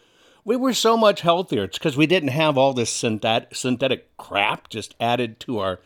We 0.45 0.55
were 0.55 0.73
so 0.73 0.95
much 0.95 1.21
healthier. 1.21 1.65
It's 1.65 1.77
because 1.77 1.97
we 1.97 2.07
didn't 2.07 2.29
have 2.29 2.57
all 2.57 2.73
this 2.73 2.89
synthetic 2.89 4.17
crap 4.17 4.69
just 4.69 4.95
added 4.99 5.39
to 5.41 5.59
our 5.59 5.79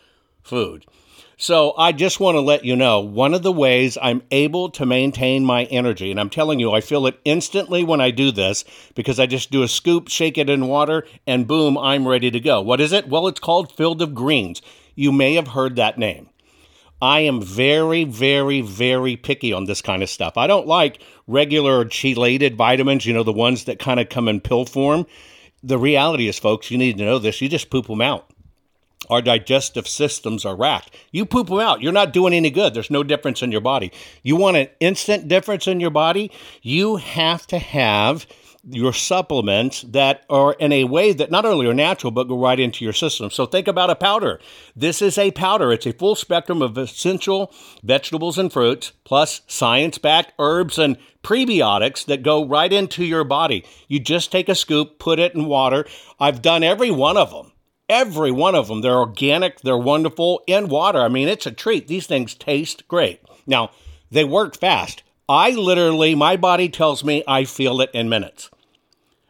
food. 0.43 0.85
So 1.37 1.73
I 1.77 1.91
just 1.91 2.21
want 2.21 2.35
to 2.35 2.41
let 2.41 2.63
you 2.63 2.77
know 2.77 3.01
one 3.01 3.33
of 3.33 3.43
the 3.43 3.51
ways 3.51 3.97
I'm 4.01 4.21
able 4.31 4.69
to 4.69 4.85
maintain 4.85 5.43
my 5.43 5.65
energy, 5.65 6.09
and 6.09 6.17
I'm 6.17 6.29
telling 6.29 6.61
you, 6.61 6.71
I 6.71 6.79
feel 6.79 7.07
it 7.07 7.19
instantly 7.25 7.83
when 7.83 7.99
I 7.99 8.11
do 8.11 8.31
this 8.31 8.63
because 8.93 9.19
I 9.19 9.25
just 9.25 9.51
do 9.51 9.61
a 9.61 9.67
scoop, 9.67 10.07
shake 10.07 10.37
it 10.37 10.49
in 10.49 10.67
water, 10.67 11.05
and 11.27 11.45
boom, 11.45 11.77
I'm 11.77 12.07
ready 12.07 12.31
to 12.31 12.39
go. 12.39 12.61
What 12.61 12.79
is 12.79 12.93
it? 12.93 13.09
Well, 13.09 13.27
it's 13.27 13.41
called 13.41 13.75
Field 13.75 14.01
of 14.01 14.15
Greens. 14.15 14.61
You 14.95 15.11
may 15.11 15.35
have 15.35 15.49
heard 15.49 15.75
that 15.75 15.97
name. 15.97 16.29
I 17.01 17.19
am 17.21 17.41
very, 17.41 18.05
very, 18.05 18.61
very 18.61 19.17
picky 19.17 19.53
on 19.53 19.65
this 19.65 19.81
kind 19.81 20.01
of 20.01 20.09
stuff. 20.09 20.37
I 20.37 20.47
don't 20.47 20.65
like 20.65 21.01
regular 21.27 21.85
chelated 21.85 22.55
vitamins, 22.55 23.05
you 23.05 23.13
know, 23.13 23.23
the 23.23 23.33
ones 23.33 23.65
that 23.65 23.79
kind 23.79 23.99
of 23.99 24.09
come 24.09 24.27
in 24.27 24.39
pill 24.39 24.65
form. 24.65 25.05
The 25.61 25.77
reality 25.77 26.27
is, 26.27 26.39
folks, 26.39 26.71
you 26.71 26.77
need 26.77 26.97
to 26.97 27.05
know 27.05 27.19
this. 27.19 27.41
You 27.41 27.49
just 27.49 27.69
poop 27.69 27.87
them 27.87 28.01
out 28.01 28.31
our 29.09 29.21
digestive 29.21 29.87
systems 29.87 30.45
are 30.45 30.55
racked. 30.55 30.95
You 31.11 31.25
poop 31.25 31.47
them 31.47 31.59
out. 31.59 31.81
You're 31.81 31.91
not 31.91 32.13
doing 32.13 32.33
any 32.33 32.49
good. 32.49 32.73
There's 32.73 32.91
no 32.91 33.03
difference 33.03 33.41
in 33.41 33.51
your 33.51 33.61
body. 33.61 33.91
You 34.23 34.35
want 34.35 34.57
an 34.57 34.67
instant 34.79 35.27
difference 35.27 35.67
in 35.67 35.79
your 35.79 35.91
body? 35.91 36.31
You 36.61 36.97
have 36.97 37.45
to 37.47 37.59
have 37.59 38.25
your 38.67 38.93
supplements 38.93 39.81
that 39.83 40.25
are 40.29 40.53
in 40.53 40.71
a 40.71 40.85
way 40.85 41.13
that 41.13 41.29
not 41.29 41.45
only 41.45 41.67
are 41.67 41.73
natural 41.73 42.11
but 42.11 42.27
go 42.27 42.39
right 42.39 42.59
into 42.59 42.83
your 42.83 42.93
system. 42.93 43.29
So 43.29 43.45
think 43.45 43.67
about 43.67 43.89
a 43.89 43.95
powder. 43.95 44.39
This 44.75 45.01
is 45.01 45.17
a 45.17 45.31
powder. 45.31 45.71
It's 45.71 45.85
a 45.85 45.93
full 45.93 46.15
spectrum 46.15 46.61
of 46.61 46.77
essential 46.77 47.53
vegetables 47.83 48.37
and 48.37 48.51
fruits 48.51 48.91
plus 49.03 49.41
science-backed 49.47 50.33
herbs 50.39 50.79
and 50.79 50.97
prebiotics 51.23 52.05
that 52.05 52.23
go 52.23 52.45
right 52.45 52.71
into 52.71 53.03
your 53.03 53.23
body. 53.23 53.63
You 53.87 53.99
just 53.99 54.31
take 54.31 54.49
a 54.49 54.55
scoop, 54.55 54.99
put 54.99 55.19
it 55.19 55.35
in 55.35 55.45
water. 55.45 55.85
I've 56.19 56.41
done 56.41 56.63
every 56.63 56.91
one 56.91 57.17
of 57.17 57.31
them. 57.31 57.51
Every 57.87 58.31
one 58.31 58.55
of 58.55 58.67
them. 58.67 58.81
They're 58.81 58.97
organic, 58.97 59.61
they're 59.61 59.77
wonderful 59.77 60.41
in 60.47 60.69
water. 60.69 61.01
I 61.01 61.07
mean, 61.07 61.27
it's 61.27 61.45
a 61.45 61.51
treat. 61.51 61.87
These 61.87 62.07
things 62.07 62.33
taste 62.33 62.87
great. 62.87 63.21
Now, 63.45 63.71
they 64.09 64.23
work 64.23 64.57
fast. 64.57 65.03
I 65.29 65.51
literally, 65.51 66.15
my 66.15 66.35
body 66.35 66.69
tells 66.69 67.03
me 67.03 67.23
I 67.27 67.45
feel 67.45 67.81
it 67.81 67.89
in 67.93 68.09
minutes 68.09 68.49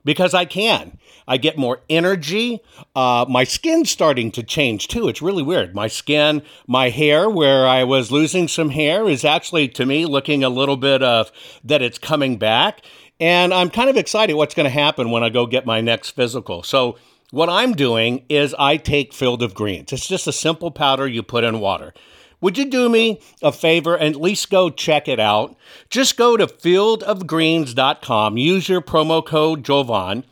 because 0.06 0.34
I 0.34 0.46
can. 0.46 0.98
I 1.28 1.38
get 1.38 1.58
more 1.58 1.82
energy. 1.90 2.62
Uh, 2.96 3.26
my 3.28 3.44
skin's 3.44 3.90
starting 3.90 4.32
to 4.32 4.44
change 4.44 4.88
too. 4.88 5.10
It's 5.10 5.22
really 5.22 5.44
weird. 5.44 5.76
My 5.76 5.88
skin, 5.88 6.44
my 6.68 6.90
hair, 6.90 7.30
where 7.30 7.68
I 7.68 7.84
was 7.84 8.12
losing 8.12 8.48
some 8.48 8.70
hair, 8.70 9.10
is 9.10 9.26
actually 9.26 9.68
to 9.70 9.86
me 9.86 10.06
looking 10.06 10.44
a 10.44 10.50
little 10.50 10.78
bit 10.78 11.04
of 11.04 11.32
that 11.64 11.82
it's 11.82 11.98
coming 11.98 12.38
back. 12.38 12.82
And 13.20 13.54
I'm 13.54 13.70
kind 13.70 13.90
of 13.90 13.98
excited 13.98 14.36
what's 14.36 14.56
going 14.56 14.66
to 14.66 14.70
happen 14.70 15.10
when 15.10 15.24
I 15.24 15.30
go 15.30 15.46
get 15.46 15.66
my 15.66 15.82
next 15.82 16.12
physical. 16.12 16.64
So, 16.64 16.98
what 17.32 17.50
I'm 17.50 17.74
doing 17.74 18.24
is 18.30 18.56
I 18.60 18.78
take 18.78 19.12
Field 19.12 19.42
of 19.42 19.56
Greens. 19.56 19.92
It's 19.92 20.08
just 20.08 20.28
a 20.28 20.32
simple 20.32 20.70
powder 20.70 21.08
you 21.08 21.24
put 21.24 21.44
in 21.44 21.60
water. 21.60 21.94
Would 22.46 22.60
you 22.60 22.66
do 22.66 22.90
me 22.90 23.20
a 23.42 23.52
favor 23.52 23.96
and 23.96 24.14
at 24.14 24.22
least 24.22 24.52
go 24.52 24.70
check 24.70 25.08
it 25.08 25.20
out? 25.20 25.58
Just 25.90 26.16
go 26.16 26.38
to 26.38 26.46
fieldofgreens.com, 26.46 28.38
use 28.38 28.70
your 28.70 28.82
promo 28.82 29.26
code 29.26 29.66
Jovan. 29.66 30.24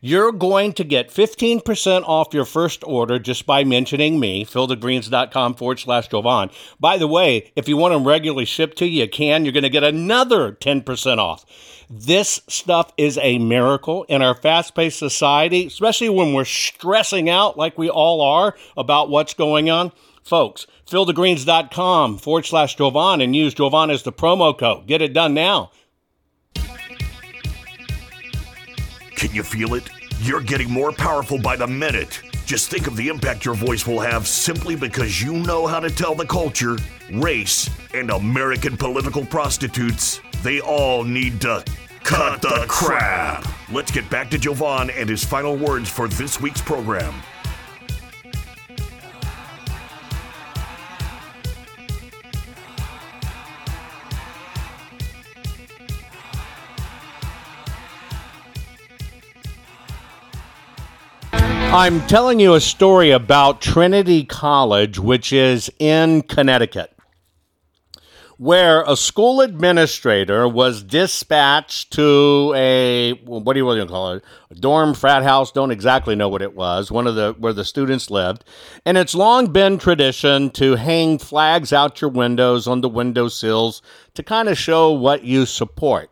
You're 0.00 0.32
going 0.32 0.72
to 0.72 0.82
get 0.82 1.10
15% 1.10 2.02
off 2.08 2.34
your 2.34 2.44
first 2.44 2.82
order 2.82 3.20
just 3.20 3.46
by 3.46 3.62
mentioning 3.62 4.18
me, 4.18 4.44
fieldofgreens.com 4.44 5.54
forward 5.54 5.78
slash 5.78 6.08
Jovan. 6.08 6.50
By 6.80 6.98
the 6.98 7.06
way, 7.06 7.52
if 7.54 7.68
you 7.68 7.76
want 7.76 7.94
them 7.94 8.04
regularly 8.04 8.46
shipped 8.46 8.76
to 8.78 8.86
you, 8.86 9.02
you 9.02 9.08
can. 9.08 9.44
You're 9.44 9.52
going 9.52 9.62
to 9.62 9.70
get 9.70 9.84
another 9.84 10.50
10% 10.50 11.18
off. 11.18 11.46
This 11.88 12.40
stuff 12.48 12.92
is 12.96 13.16
a 13.18 13.38
miracle 13.38 14.02
in 14.08 14.22
our 14.22 14.34
fast 14.34 14.74
paced 14.74 14.98
society, 14.98 15.66
especially 15.66 16.08
when 16.08 16.32
we're 16.32 16.44
stressing 16.44 17.30
out 17.30 17.56
like 17.56 17.78
we 17.78 17.88
all 17.88 18.20
are 18.22 18.56
about 18.76 19.08
what's 19.08 19.34
going 19.34 19.70
on. 19.70 19.92
Folks, 20.30 20.68
fieldofgreens.com 20.88 22.18
forward 22.18 22.46
slash 22.46 22.76
Jovan 22.76 23.20
and 23.20 23.34
use 23.34 23.52
Jovan 23.52 23.90
as 23.90 24.04
the 24.04 24.12
promo 24.12 24.56
code. 24.56 24.86
Get 24.86 25.02
it 25.02 25.12
done 25.12 25.34
now. 25.34 25.72
Can 29.16 29.34
you 29.34 29.42
feel 29.42 29.74
it? 29.74 29.90
You're 30.20 30.40
getting 30.40 30.70
more 30.70 30.92
powerful 30.92 31.40
by 31.40 31.56
the 31.56 31.66
minute. 31.66 32.22
Just 32.46 32.70
think 32.70 32.86
of 32.86 32.94
the 32.94 33.08
impact 33.08 33.44
your 33.44 33.56
voice 33.56 33.88
will 33.88 33.98
have 33.98 34.28
simply 34.28 34.76
because 34.76 35.20
you 35.20 35.32
know 35.32 35.66
how 35.66 35.80
to 35.80 35.90
tell 35.90 36.14
the 36.14 36.26
culture, 36.26 36.76
race, 37.12 37.68
and 37.92 38.10
American 38.10 38.76
political 38.76 39.26
prostitutes 39.26 40.20
they 40.44 40.60
all 40.60 41.02
need 41.02 41.40
to 41.40 41.64
cut, 42.04 42.40
the, 42.40 42.66
crap. 42.68 43.48
Let's 43.72 43.90
get 43.90 44.08
back 44.08 44.30
to 44.30 44.38
Jovan 44.38 44.90
and 44.90 45.08
his 45.08 45.24
final 45.24 45.56
words 45.56 45.90
for 45.90 46.06
this 46.06 46.40
week's 46.40 46.62
program. 46.62 47.20
I'm 61.72 62.04
telling 62.08 62.40
you 62.40 62.54
a 62.54 62.60
story 62.60 63.12
about 63.12 63.60
Trinity 63.60 64.24
College, 64.24 64.98
which 64.98 65.32
is 65.32 65.70
in 65.78 66.22
Connecticut 66.22 66.92
where 68.40 68.82
a 68.86 68.96
school 68.96 69.42
administrator 69.42 70.48
was 70.48 70.82
dispatched 70.82 71.92
to 71.92 72.54
a 72.56 73.12
what 73.26 73.52
do 73.52 73.58
you 73.58 73.66
want 73.66 73.78
to 73.78 73.86
call 73.86 74.14
it? 74.14 74.24
A 74.50 74.54
dorm 74.54 74.94
frat 74.94 75.22
house 75.22 75.52
don't 75.52 75.70
exactly 75.70 76.16
know 76.16 76.30
what 76.30 76.40
it 76.40 76.56
was 76.56 76.90
one 76.90 77.06
of 77.06 77.16
the 77.16 77.34
where 77.38 77.52
the 77.52 77.66
students 77.66 78.10
lived. 78.10 78.42
And 78.86 78.96
it's 78.96 79.14
long 79.14 79.52
been 79.52 79.76
tradition 79.76 80.48
to 80.52 80.76
hang 80.76 81.18
flags 81.18 81.70
out 81.70 82.00
your 82.00 82.08
windows 82.08 82.66
on 82.66 82.80
the 82.80 82.88
window 82.88 83.28
sills 83.28 83.82
to 84.14 84.22
kind 84.22 84.48
of 84.48 84.56
show 84.56 84.90
what 84.90 85.22
you 85.22 85.44
support 85.44 86.09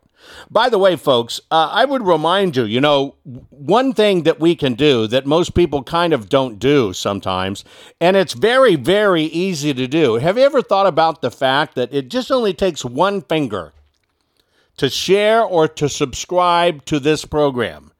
by 0.51 0.69
the 0.69 0.79
way, 0.79 0.97
folks, 0.97 1.41
uh, 1.51 1.69
I 1.73 1.85
would 1.85 2.07
remind 2.07 2.57
you, 2.57 2.65
you 2.65 2.81
know, 2.81 3.17
one 3.51 3.93
thing 3.93 4.23
that 4.23 4.41
we 4.41 4.55
can 4.55 4.75
do 4.75 5.07
that 5.07 5.27
most 5.27 5.55
people 5.55 5.83
kind 5.83 6.13
of 6.13 6.29
don't 6.29 6.59
do 6.59 6.93
sometimes, 6.93 7.65
and 8.01 8.17
it's 8.17 8.33
very, 8.33 8.77
very 8.77 9.25
easy 9.25 9.75
to 9.75 9.87
do. 9.87 10.15
Have 10.15 10.39
you 10.39 10.45
ever 10.45 10.63
thought 10.63 10.87
about 10.87 11.23
the 11.23 11.31
fact 11.31 11.75
that 11.75 11.93
it 11.93 12.09
just 12.09 12.31
only 12.31 12.55
takes 12.55 12.85
one 12.85 13.23
finger 13.23 13.73
to 14.77 14.89
share 14.89 15.43
or 15.43 15.69
to 15.69 15.89
subscribe 15.89 16.85
to 16.87 16.99
this 16.99 17.25
program? 17.25 17.93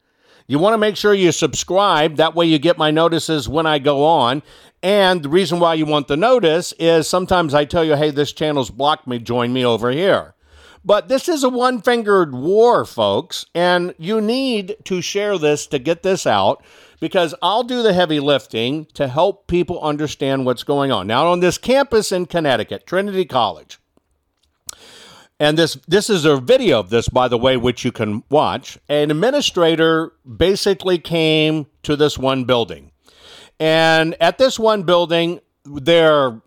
You 0.47 0.57
want 0.57 0.73
to 0.73 0.79
make 0.79 0.97
sure 0.97 1.13
you 1.13 1.31
subscribe. 1.31 2.15
That 2.15 2.33
way, 2.33 2.47
you 2.47 2.57
get 2.57 2.75
my 2.75 2.89
notices 2.89 3.47
when 3.47 3.67
I 3.67 3.77
go 3.77 4.03
on. 4.03 4.41
And 4.81 5.21
the 5.21 5.29
reason 5.29 5.59
why 5.59 5.75
you 5.75 5.85
want 5.85 6.07
the 6.07 6.17
notice 6.17 6.73
is 6.79 7.07
sometimes 7.07 7.53
I 7.53 7.65
tell 7.65 7.83
you, 7.83 7.95
hey, 7.95 8.09
this 8.09 8.33
channel's 8.33 8.71
blocked 8.71 9.05
me, 9.05 9.19
join 9.19 9.53
me 9.53 9.63
over 9.63 9.91
here. 9.91 10.33
But 10.83 11.09
this 11.09 11.27
is 11.29 11.43
a 11.43 11.49
one 11.49 11.81
fingered 11.81 12.33
war, 12.33 12.85
folks, 12.85 13.45
and 13.53 13.93
you 13.97 14.21
need 14.21 14.77
to 14.85 15.01
share 15.01 15.37
this 15.37 15.67
to 15.67 15.79
get 15.79 16.03
this 16.03 16.25
out 16.25 16.63
because 16.99 17.35
I'll 17.41 17.63
do 17.63 17.83
the 17.83 17.93
heavy 17.93 18.19
lifting 18.19 18.85
to 18.93 19.07
help 19.07 19.47
people 19.47 19.79
understand 19.81 20.45
what's 20.45 20.63
going 20.63 20.91
on. 20.91 21.07
Now, 21.07 21.27
on 21.27 21.41
this 21.41 21.57
campus 21.57 22.11
in 22.11 22.25
Connecticut, 22.25 22.87
Trinity 22.87 23.25
College, 23.25 23.79
And 25.39 25.57
this 25.57 25.75
this 25.87 26.09
is 26.09 26.25
a 26.25 26.37
video 26.37 26.79
of 26.79 26.89
this, 26.89 27.07
by 27.09 27.27
the 27.29 27.37
way, 27.37 27.55
which 27.57 27.85
you 27.85 27.91
can 27.91 28.23
watch. 28.29 28.77
An 28.89 29.09
administrator 29.11 30.13
basically 30.25 30.97
came 30.97 31.67
to 31.83 31.95
this 31.95 32.17
one 32.17 32.43
building, 32.43 32.91
and 33.59 34.15
at 34.21 34.37
this 34.37 34.59
one 34.59 34.83
building, 34.83 35.39
their 35.63 36.41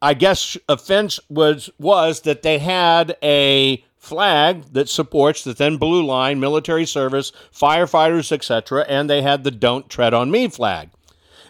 I 0.00 0.14
guess 0.14 0.56
offense 0.68 1.18
was 1.28 1.70
was 1.78 2.20
that 2.22 2.42
they 2.42 2.58
had 2.58 3.16
a 3.22 3.84
flag 3.96 4.72
that 4.72 4.88
supports 4.88 5.42
the 5.42 5.54
thin 5.54 5.76
blue 5.76 6.04
line, 6.04 6.40
military 6.40 6.86
service, 6.86 7.32
firefighters, 7.52 8.30
etc., 8.32 8.84
and 8.88 9.10
they 9.10 9.22
had 9.22 9.44
the 9.44 9.50
"Don't 9.50 9.88
Tread 9.88 10.14
on 10.14 10.30
Me" 10.30 10.48
flag. 10.48 10.90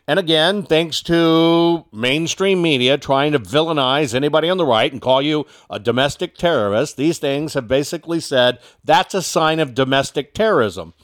And 0.09 0.19
again, 0.19 0.63
thanks 0.63 1.03
to 1.03 1.85
mainstream 1.93 2.63
media 2.63 2.97
trying 2.97 3.33
to 3.33 3.39
villainize 3.39 4.15
anybody 4.15 4.49
on 4.49 4.57
the 4.57 4.65
right 4.65 4.91
and 4.91 5.03
call 5.03 5.21
you 5.21 5.45
a 5.69 5.79
domestic 5.79 6.35
terrorist, 6.35 6.97
these 6.97 7.19
things 7.19 7.53
have 7.53 7.69
basically 7.69 8.19
said 8.19 8.59
that's 8.83 9.13
a 9.13 9.21
sign 9.21 9.61
of 9.61 9.75
domestic 9.75 10.33
terrorism. 10.33 10.95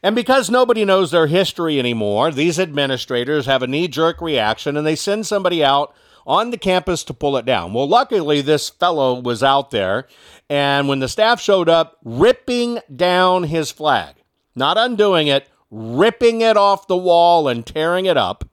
And 0.00 0.14
because 0.14 0.48
nobody 0.48 0.84
knows 0.84 1.10
their 1.10 1.26
history 1.26 1.80
anymore, 1.80 2.30
these 2.30 2.60
administrators 2.60 3.46
have 3.46 3.64
a 3.64 3.66
knee 3.66 3.88
jerk 3.88 4.20
reaction 4.20 4.76
and 4.76 4.86
they 4.86 4.96
send 4.96 5.26
somebody 5.26 5.64
out 5.64 5.92
on 6.26 6.50
the 6.50 6.58
campus 6.58 7.04
to 7.04 7.14
pull 7.14 7.36
it 7.36 7.44
down. 7.44 7.72
Well, 7.72 7.88
luckily, 7.88 8.40
this 8.40 8.70
fellow 8.70 9.20
was 9.20 9.42
out 9.42 9.70
there, 9.70 10.06
and 10.48 10.88
when 10.88 11.00
the 11.00 11.08
staff 11.08 11.40
showed 11.40 11.68
up, 11.68 11.98
ripping 12.04 12.80
down 12.94 13.44
his 13.44 13.70
flag, 13.70 14.16
not 14.54 14.78
undoing 14.78 15.28
it, 15.28 15.48
ripping 15.70 16.42
it 16.42 16.56
off 16.56 16.86
the 16.86 16.96
wall 16.96 17.48
and 17.48 17.66
tearing 17.66 18.06
it 18.06 18.16
up 18.16 18.48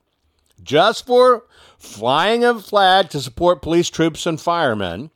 just 0.62 1.06
for 1.06 1.44
flying 1.78 2.44
a 2.44 2.58
flag 2.58 3.08
to 3.10 3.20
support 3.20 3.62
police 3.62 3.90
troops 3.90 4.26
and 4.26 4.40
firemen. 4.40 5.10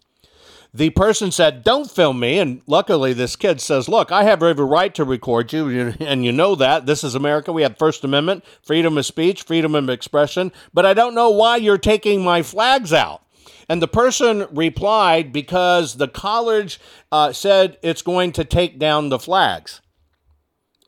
The 0.74 0.90
person 0.90 1.30
said, 1.30 1.62
Don't 1.62 1.90
film 1.90 2.18
me. 2.20 2.38
And 2.38 2.60
luckily, 2.66 3.12
this 3.12 3.36
kid 3.36 3.60
says, 3.60 3.88
Look, 3.88 4.10
I 4.10 4.24
have 4.24 4.42
every 4.42 4.64
right 4.64 4.94
to 4.96 5.04
record 5.04 5.52
you. 5.52 5.94
And 6.00 6.24
you 6.24 6.32
know 6.32 6.54
that. 6.56 6.86
This 6.86 7.04
is 7.04 7.14
America. 7.14 7.52
We 7.52 7.62
have 7.62 7.78
First 7.78 8.04
Amendment, 8.04 8.44
freedom 8.62 8.98
of 8.98 9.06
speech, 9.06 9.42
freedom 9.42 9.74
of 9.74 9.88
expression. 9.88 10.52
But 10.72 10.84
I 10.84 10.92
don't 10.92 11.14
know 11.14 11.30
why 11.30 11.56
you're 11.56 11.78
taking 11.78 12.22
my 12.24 12.42
flags 12.42 12.92
out. 12.92 13.22
And 13.68 13.80
the 13.80 13.88
person 13.88 14.46
replied, 14.50 15.32
Because 15.32 15.96
the 15.96 16.08
college 16.08 16.80
uh, 17.12 17.32
said 17.32 17.78
it's 17.80 18.02
going 18.02 18.32
to 18.32 18.44
take 18.44 18.78
down 18.78 19.08
the 19.08 19.20
flags. 19.20 19.80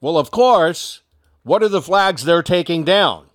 Well, 0.00 0.18
of 0.18 0.30
course, 0.30 1.02
what 1.44 1.62
are 1.62 1.68
the 1.68 1.80
flags 1.80 2.24
they're 2.24 2.42
taking 2.42 2.84
down? 2.84 3.26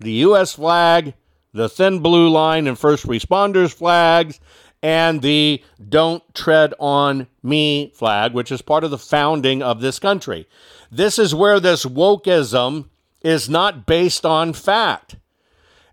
the 0.00 0.12
U.S. 0.12 0.54
flag, 0.54 1.14
the 1.52 1.68
thin 1.68 2.00
blue 2.00 2.28
line 2.28 2.66
and 2.66 2.78
first 2.78 3.06
responders 3.06 3.72
flags, 3.72 4.40
and 4.82 5.22
the 5.22 5.62
Don't 5.88 6.22
Tread 6.34 6.74
on 6.78 7.26
Me 7.42 7.92
flag, 7.94 8.32
which 8.32 8.50
is 8.50 8.62
part 8.62 8.84
of 8.84 8.90
the 8.90 8.98
founding 8.98 9.62
of 9.62 9.80
this 9.80 9.98
country. 9.98 10.48
This 10.90 11.18
is 11.18 11.34
where 11.34 11.60
this 11.60 11.84
wokeism 11.84 12.88
is 13.22 13.48
not 13.48 13.86
based 13.86 14.24
on 14.24 14.52
fact. 14.52 15.16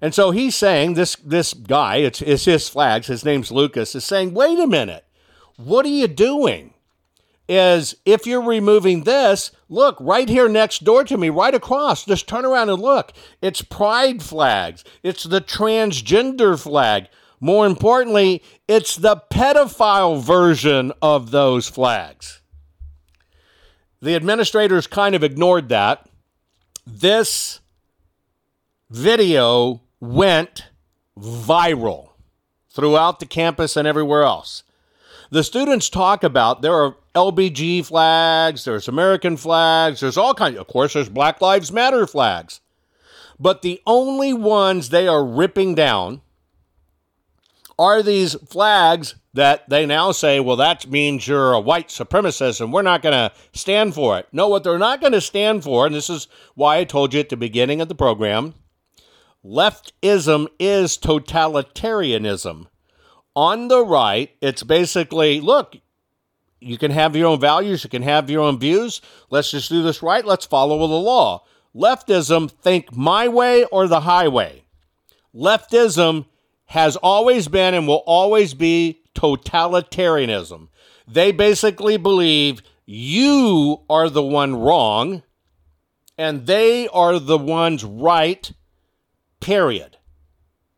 And 0.01 0.13
so 0.13 0.31
he's 0.31 0.55
saying, 0.55 0.93
this, 0.93 1.15
this 1.15 1.53
guy, 1.53 1.97
it's, 1.97 2.21
it's 2.21 2.45
his 2.45 2.69
flags, 2.69 3.07
his 3.07 3.25
name's 3.25 3.51
Lucas, 3.51 3.95
is 3.95 4.05
saying, 4.05 4.33
wait 4.33 4.59
a 4.59 4.67
minute, 4.67 5.05
what 5.57 5.85
are 5.85 5.89
you 5.89 6.07
doing? 6.07 6.73
is 7.47 7.95
if 8.05 8.27
you're 8.27 8.41
removing 8.41 9.03
this, 9.03 9.51
look 9.69 9.97
right 9.99 10.27
here 10.27 10.49
next 10.49 10.83
door 10.83 11.03
to 11.05 11.17
me, 11.17 11.29
right 11.29 11.55
across, 11.55 12.05
just 12.05 12.27
turn 12.27 12.45
around 12.45 12.69
and 12.69 12.81
look. 12.81 13.13
It's 13.41 13.61
pride 13.61 14.21
flags, 14.21 14.83
it's 15.03 15.23
the 15.23 15.41
transgender 15.41 16.61
flag. 16.61 17.07
More 17.39 17.65
importantly, 17.65 18.41
it's 18.67 18.95
the 18.95 19.21
pedophile 19.29 20.21
version 20.21 20.91
of 21.01 21.31
those 21.31 21.67
flags. 21.67 22.41
The 24.01 24.15
administrators 24.15 24.87
kind 24.87 25.15
of 25.15 25.23
ignored 25.23 25.69
that. 25.69 26.07
This 26.85 27.59
video 28.89 29.81
went 29.99 30.65
viral 31.17 32.11
throughout 32.69 33.19
the 33.19 33.25
campus 33.25 33.75
and 33.75 33.87
everywhere 33.87 34.23
else. 34.23 34.63
The 35.29 35.43
students 35.43 35.89
talk 35.89 36.23
about 36.23 36.61
there 36.61 36.73
are 36.73 36.95
LBG 37.13 37.85
flags, 37.85 38.63
there's 38.63 38.87
American 38.87 39.35
flags, 39.35 39.99
there's 39.99 40.17
all 40.17 40.33
kinds. 40.33 40.57
Of 40.57 40.67
course, 40.67 40.93
there's 40.93 41.09
Black 41.09 41.41
Lives 41.41 41.71
Matter 41.71 42.07
flags. 42.07 42.61
But 43.39 43.61
the 43.61 43.81
only 43.85 44.33
ones 44.33 44.89
they 44.89 45.07
are 45.07 45.25
ripping 45.25 45.75
down 45.75 46.21
are 47.79 48.01
these 48.01 48.33
flags 48.47 49.15
that 49.33 49.69
they 49.69 49.85
now 49.85 50.11
say, 50.11 50.39
well, 50.39 50.55
that 50.55 50.87
means 50.87 51.27
you're 51.27 51.53
a 51.53 51.59
white 51.59 51.89
supremacist 51.89 52.59
and 52.59 52.73
we're 52.73 52.81
not 52.81 53.03
going 53.03 53.13
to 53.13 53.31
stand 53.53 53.93
for 53.93 54.17
it. 54.17 54.27
No, 54.31 54.47
what 54.47 54.63
they're 54.63 54.79
not 54.79 54.99
going 54.99 55.13
to 55.13 55.21
stand 55.21 55.63
for, 55.63 55.85
and 55.85 55.93
this 55.93 56.09
is 56.09 56.27
why 56.55 56.77
I 56.77 56.83
told 56.83 57.13
you 57.13 57.19
at 57.19 57.29
the 57.29 57.37
beginning 57.37 57.81
of 57.81 57.87
the 57.87 57.95
program 57.95 58.55
leftism 59.45 60.47
is 60.59 60.97
totalitarianism. 60.97 62.67
On 63.35 63.67
the 63.67 63.85
right, 63.85 64.31
it's 64.41 64.63
basically 64.63 65.39
look, 65.39 65.77
you 66.59 66.77
can 66.77 66.91
have 66.91 67.15
your 67.15 67.27
own 67.27 67.39
values, 67.39 67.83
you 67.83 67.89
can 67.89 68.01
have 68.01 68.29
your 68.29 68.41
own 68.43 68.59
views. 68.59 69.01
Let's 69.29 69.51
just 69.51 69.69
do 69.69 69.83
this 69.83 70.01
right. 70.01 70.25
Let's 70.25 70.45
follow 70.45 70.79
the 70.79 70.93
law. 70.95 71.43
Leftism, 71.75 72.49
think 72.49 72.95
my 72.95 73.27
way 73.27 73.63
or 73.65 73.87
the 73.87 74.01
highway. 74.01 74.63
Leftism 75.33 76.25
has 76.67 76.95
always 76.97 77.47
been 77.47 77.73
and 77.73 77.87
will 77.87 78.03
always 78.05 78.53
be 78.53 79.01
totalitarianism. 79.15 80.67
They 81.07 81.31
basically 81.31 81.97
believe 81.97 82.61
you 82.85 83.81
are 83.89 84.09
the 84.09 84.23
one 84.23 84.55
wrong 84.55 85.23
and 86.17 86.45
they 86.45 86.87
are 86.89 87.19
the 87.19 87.37
ones 87.37 87.83
right, 87.83 88.51
period. 89.39 89.97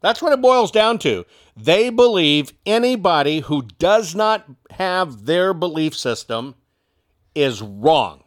That's 0.02 0.22
what 0.22 0.34
it 0.34 0.42
boils 0.42 0.72
down 0.72 1.00
to. 1.00 1.26
They 1.56 1.90
believe 1.90 2.54
anybody 2.66 3.40
who 3.40 3.64
does 3.64 4.16
not 4.16 4.46
have 4.72 5.26
their 5.26 5.54
belief 5.54 5.96
system 5.96 6.56
is 7.36 7.62
wrong. 7.62 8.24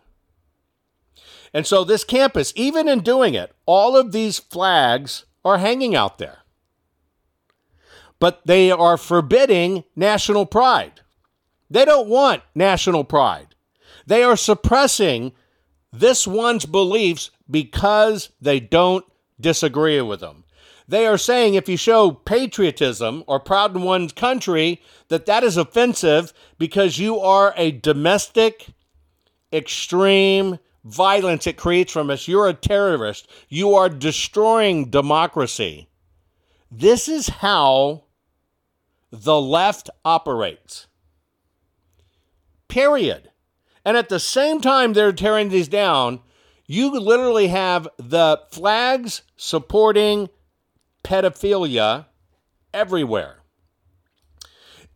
And 1.54 1.66
so, 1.66 1.84
this 1.84 2.04
campus, 2.04 2.52
even 2.56 2.88
in 2.88 3.00
doing 3.00 3.34
it, 3.34 3.54
all 3.66 3.96
of 3.96 4.12
these 4.12 4.38
flags 4.38 5.26
are 5.44 5.58
hanging 5.58 5.94
out 5.94 6.18
there. 6.18 6.41
But 8.22 8.46
they 8.46 8.70
are 8.70 8.96
forbidding 8.96 9.82
national 9.96 10.46
pride. 10.46 11.00
They 11.68 11.84
don't 11.84 12.06
want 12.06 12.44
national 12.54 13.02
pride. 13.02 13.56
They 14.06 14.22
are 14.22 14.36
suppressing 14.36 15.32
this 15.92 16.24
one's 16.24 16.64
beliefs 16.64 17.32
because 17.50 18.30
they 18.40 18.60
don't 18.60 19.04
disagree 19.40 20.00
with 20.02 20.20
them. 20.20 20.44
They 20.86 21.04
are 21.08 21.18
saying 21.18 21.54
if 21.54 21.68
you 21.68 21.76
show 21.76 22.12
patriotism 22.12 23.24
or 23.26 23.40
proud 23.40 23.74
in 23.74 23.82
one's 23.82 24.12
country, 24.12 24.80
that 25.08 25.26
that 25.26 25.42
is 25.42 25.56
offensive 25.56 26.32
because 26.58 27.00
you 27.00 27.18
are 27.18 27.52
a 27.56 27.72
domestic, 27.72 28.68
extreme 29.52 30.60
violence 30.84 31.48
it 31.48 31.56
creates 31.56 31.92
from 31.92 32.08
us. 32.08 32.28
You're 32.28 32.48
a 32.48 32.54
terrorist. 32.54 33.28
You 33.48 33.74
are 33.74 33.88
destroying 33.88 34.90
democracy. 34.90 35.88
This 36.70 37.08
is 37.08 37.28
how 37.28 38.04
the 39.12 39.38
left 39.40 39.90
operates. 40.04 40.88
Period. 42.66 43.30
And 43.84 43.96
at 43.96 44.08
the 44.08 44.18
same 44.18 44.60
time 44.60 44.94
they're 44.94 45.12
tearing 45.12 45.50
these 45.50 45.68
down, 45.68 46.20
you 46.66 46.90
literally 46.98 47.48
have 47.48 47.86
the 47.98 48.40
flags 48.50 49.22
supporting 49.36 50.30
pedophilia 51.04 52.06
everywhere. 52.72 53.42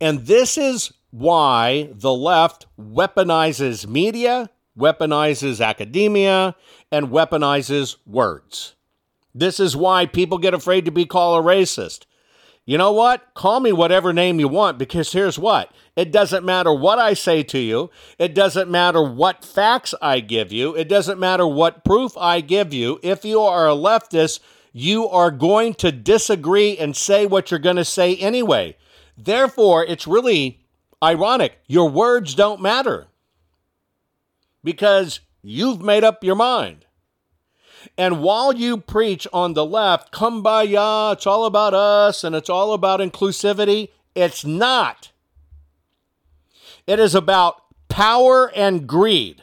And 0.01 0.21
this 0.27 0.57
is 0.57 0.93
why 1.11 1.91
the 1.93 2.13
left 2.13 2.67
weaponizes 2.79 3.87
media, 3.87 4.51
weaponizes 4.79 5.65
academia, 5.65 6.55
and 6.91 7.09
weaponizes 7.09 7.97
words. 8.07 8.75
This 9.35 9.61
is 9.61 9.77
why 9.77 10.07
people 10.07 10.39
get 10.39 10.55
afraid 10.55 10.87
to 10.87 10.91
be 10.91 11.05
called 11.05 11.45
a 11.45 11.47
racist. 11.47 12.07
You 12.69 12.77
know 12.79 12.91
what? 12.91 13.33
Call 13.33 13.61
me 13.61 13.73
whatever 13.73 14.13
name 14.13 14.41
you 14.41 14.49
want 14.49 14.77
because 14.77 15.13
here's 15.13 15.39
what 15.39 15.73
it 15.95 16.11
doesn't 16.11 16.45
matter 16.45 16.75
what 16.75 16.99
I 16.99 17.15
say 17.15 17.45
to 17.45 17.59
you, 17.59 17.91
it 18.19 18.35
doesn't 18.35 18.69
matter 18.69 19.01
what 19.03 19.45
facts 19.45 19.95
I 20.03 20.19
give 20.19 20.53
you, 20.53 20.75
it 20.75 20.89
doesn't 20.89 21.21
matter 21.21 21.47
what 21.47 21.85
proof 21.85 22.17
I 22.19 22.41
give 22.41 22.75
you. 22.75 22.99
If 23.05 23.25
you 23.25 23.41
are 23.41 23.69
a 23.69 23.75
leftist, 23.75 24.41
you 24.73 25.09
are 25.09 25.31
going 25.31 25.75
to 25.75 25.93
disagree 25.93 26.77
and 26.77 26.97
say 26.97 27.25
what 27.25 27.51
you're 27.51 27.61
going 27.61 27.77
to 27.77 27.85
say 27.85 28.17
anyway. 28.17 28.77
Therefore, 29.17 29.85
it's 29.85 30.07
really 30.09 30.61
ironic. 31.03 31.61
Your 31.69 31.89
words 31.89 32.35
don't 32.35 32.61
matter 32.61 33.07
because 34.65 35.21
you've 35.41 35.81
made 35.81 36.03
up 36.03 36.25
your 36.25 36.35
mind. 36.35 36.86
And 37.97 38.23
while 38.23 38.55
you 38.55 38.79
preach 38.79 39.27
on 39.33 39.55
the 39.55 39.65
left, 39.65 40.13
kumbaya, 40.13 41.13
it's 41.15 41.27
all 41.27 41.45
about 41.45 41.75
us 41.75 42.25
and 42.25 42.35
it's 42.35 42.51
all 42.51 42.73
about 42.73 43.01
inclusivity, 43.01 43.89
it's 44.15 44.45
not. 44.45 45.13
It 46.87 46.99
is 46.99 47.15
about 47.15 47.63
power 47.89 48.51
and 48.55 48.87
greed. 48.87 49.43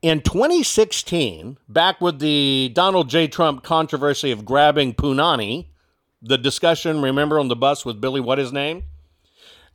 In 0.00 0.20
2016, 0.20 1.58
back 1.68 2.00
with 2.00 2.20
the 2.20 2.70
Donald 2.72 3.08
J. 3.08 3.26
Trump 3.26 3.64
controversy 3.64 4.30
of 4.30 4.44
grabbing 4.44 4.94
Punani, 4.94 5.66
the 6.22 6.38
discussion, 6.38 7.02
remember, 7.02 7.38
on 7.38 7.48
the 7.48 7.56
bus 7.56 7.84
with 7.84 8.00
Billy, 8.00 8.20
what 8.20 8.38
his 8.38 8.52
name? 8.52 8.84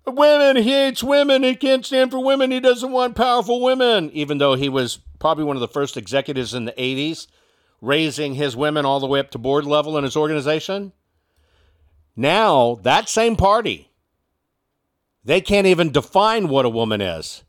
Women, 0.06 0.58
he 0.58 0.72
hates 0.72 1.04
women. 1.04 1.44
He 1.44 1.56
can't 1.56 1.86
stand 1.86 2.12
for 2.12 2.20
women. 2.24 2.52
He 2.52 2.60
doesn't 2.60 2.92
want 2.92 3.16
powerful 3.16 3.62
women, 3.62 4.12
even 4.12 4.38
though 4.38 4.56
he 4.56 4.68
was 4.68 5.00
probably 5.24 5.46
one 5.46 5.56
of 5.56 5.62
the 5.62 5.70
first 5.70 5.96
executives 5.96 6.54
in 6.54 6.66
the 6.66 6.74
80s, 6.74 7.28
raising 7.80 8.34
his 8.34 8.58
women 8.58 8.84
all 8.84 9.00
the 9.00 9.08
way 9.08 9.22
up 9.22 9.32
to 9.32 9.38
board 9.38 9.64
level 9.64 9.98
in 9.98 10.04
his 10.04 10.18
organization. 10.18 10.92
Now, 12.14 12.78
that 12.82 13.08
same 13.08 13.38
party, 13.38 13.90
they 15.24 15.40
can't 15.40 15.66
even 15.66 15.94
define 15.94 16.50
what 16.50 16.66
a 16.66 16.70
woman 16.70 17.00
is. 17.00 17.46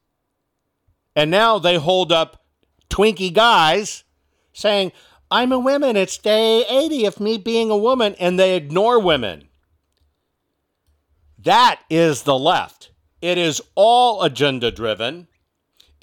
And 1.17 1.33
now 1.33 1.59
they 1.59 1.75
hold 1.75 2.13
up 2.13 2.45
Twinkie 2.91 3.35
guys 3.35 4.05
saying, 4.53 4.93
I'm 5.29 5.51
a 5.51 5.59
woman. 5.59 5.97
It's 5.97 6.17
day 6.17 6.65
80 6.67 7.07
of 7.07 7.19
me 7.19 7.39
being 7.39 7.73
a 7.73 7.77
woman. 7.77 8.15
And 8.21 8.39
they 8.39 8.55
ignore 8.55 9.01
women. 9.01 9.49
That 11.37 11.81
is 11.91 12.23
the 12.23 12.39
left. 12.39 12.93
It 13.21 13.37
is 13.37 13.61
all 13.75 14.23
agenda 14.23 14.71
driven. 14.71 15.27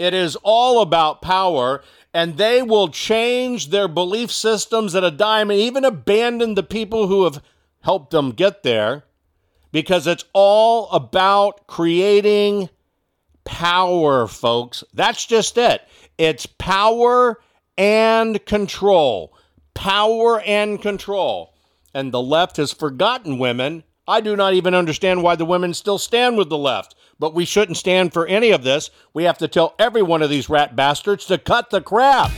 It 0.02 0.16
is 0.16 0.36
all 0.42 0.82
about 0.82 1.22
power. 1.22 1.84
And 2.14 2.38
they 2.38 2.62
will 2.62 2.90
change 2.90 3.70
their 3.70 3.88
belief 3.88 4.32
systems 4.32 4.96
at 4.96 5.04
a 5.04 5.12
dime 5.12 5.50
and 5.50 5.60
even 5.60 5.86
abandon 5.86 6.56
the 6.56 6.64
people 6.64 7.08
who 7.08 7.24
have 7.24 7.42
helped 7.82 8.12
them 8.12 8.32
get 8.32 8.64
there 8.64 9.04
because 9.72 10.08
it's 10.08 10.26
all 10.34 10.90
about 10.90 11.68
creating 11.68 12.70
power, 13.46 14.28
folks. 14.28 14.84
That's 14.94 15.26
just 15.26 15.58
it. 15.58 15.82
It's 16.18 16.46
power 16.46 17.40
and 17.78 18.46
control. 18.46 19.34
Power 19.74 20.42
and 20.42 20.82
control. 20.82 21.54
And 21.94 22.12
the 22.12 22.22
left 22.22 22.58
has 22.58 22.74
forgotten 22.74 23.40
women. 23.40 23.84
I 24.08 24.20
do 24.20 24.36
not 24.36 24.54
even 24.54 24.74
understand 24.74 25.24
why 25.24 25.36
the 25.36 25.46
women 25.46 25.74
still 25.74 25.98
stand 25.98 26.38
with 26.38 26.50
the 26.50 26.58
left. 26.58 26.96
But 27.22 27.36
we 27.36 27.46
shouldn't 27.46 27.78
stand 27.78 28.14
for 28.14 28.26
any 28.26 28.50
of 28.50 28.64
this. 28.64 28.90
We 29.14 29.26
have 29.26 29.38
to 29.38 29.48
tell 29.48 29.76
every 29.78 30.02
one 30.02 30.24
of 30.24 30.32
these 30.32 30.50
rat 30.50 30.76
bastards 30.76 31.28
to 31.28 31.38
cut 31.38 31.70
the 31.70 31.80
crap. 31.80 32.32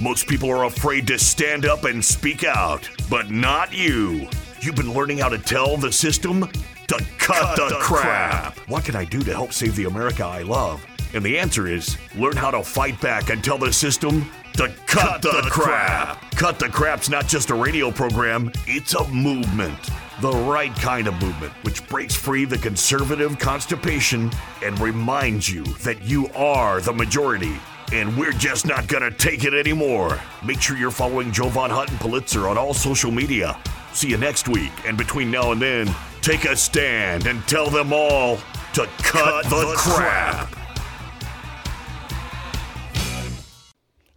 Most 0.00 0.28
people 0.28 0.48
are 0.52 0.66
afraid 0.66 1.08
to 1.08 1.18
stand 1.18 1.66
up 1.66 1.82
and 1.82 2.02
speak 2.02 2.44
out, 2.44 2.88
but 3.10 3.32
not 3.32 3.72
you. 3.72 4.28
You've 4.60 4.76
been 4.76 4.94
learning 4.94 5.18
how 5.18 5.28
to 5.28 5.38
tell 5.38 5.76
the 5.76 5.90
system 5.90 6.42
to 6.86 7.04
cut, 7.18 7.56
cut 7.56 7.56
the, 7.56 7.68
the 7.70 7.80
crap. 7.80 8.54
crap. 8.54 8.68
What 8.68 8.84
can 8.84 8.94
I 8.94 9.04
do 9.04 9.18
to 9.24 9.32
help 9.32 9.52
save 9.52 9.74
the 9.74 9.86
America 9.86 10.24
I 10.24 10.42
love? 10.42 10.80
And 11.12 11.24
the 11.24 11.36
answer 11.36 11.66
is 11.66 11.98
learn 12.14 12.36
how 12.36 12.52
to 12.52 12.62
fight 12.62 13.00
back 13.00 13.30
and 13.30 13.42
tell 13.42 13.58
the 13.58 13.72
system 13.72 14.30
to 14.52 14.68
cut, 14.86 14.86
cut 14.86 15.22
the, 15.22 15.42
the 15.42 15.50
crap. 15.50 16.20
crap. 16.20 16.30
Cut 16.36 16.58
the 16.60 16.68
Crap's 16.68 17.08
not 17.08 17.26
just 17.26 17.50
a 17.50 17.54
radio 17.56 17.90
program, 17.90 18.52
it's 18.68 18.94
a 18.94 19.08
movement. 19.08 19.90
The 20.20 20.30
right 20.30 20.72
kind 20.76 21.08
of 21.08 21.20
movement, 21.20 21.52
which 21.62 21.86
breaks 21.88 22.14
free 22.14 22.44
the 22.44 22.56
conservative 22.56 23.36
constipation 23.40 24.30
and 24.62 24.78
reminds 24.78 25.48
you 25.48 25.64
that 25.82 26.02
you 26.02 26.28
are 26.36 26.80
the 26.80 26.92
majority. 26.92 27.56
And 27.92 28.16
we're 28.16 28.32
just 28.32 28.64
not 28.64 28.86
gonna 28.86 29.10
take 29.10 29.44
it 29.44 29.54
anymore. 29.54 30.20
Make 30.44 30.60
sure 30.60 30.76
you're 30.76 30.92
following 30.92 31.32
Jovan 31.32 31.70
Hutton 31.70 31.98
Pulitzer 31.98 32.46
on 32.46 32.56
all 32.56 32.72
social 32.74 33.10
media. 33.10 33.58
See 33.92 34.08
you 34.08 34.16
next 34.16 34.46
week, 34.48 34.70
and 34.86 34.96
between 34.96 35.32
now 35.32 35.50
and 35.50 35.60
then, 35.60 35.92
take 36.22 36.44
a 36.44 36.56
stand 36.56 37.26
and 37.26 37.42
tell 37.48 37.68
them 37.68 37.92
all 37.92 38.36
to 38.74 38.86
cut, 38.98 39.42
cut 39.42 39.44
the, 39.46 39.56
the 39.56 39.74
crap. 39.76 40.48
crap. 40.50 40.60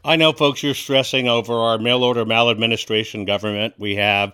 I 0.05 0.15
know, 0.15 0.31
folks, 0.31 0.61
you're 0.61 0.75
stressing 0.75 1.27
over 1.27 1.53
our 1.53 1.79
mail 1.79 2.03
order 2.03 2.23
maladministration 2.23 3.25
government. 3.25 3.73
We 3.77 3.95
have 3.95 4.33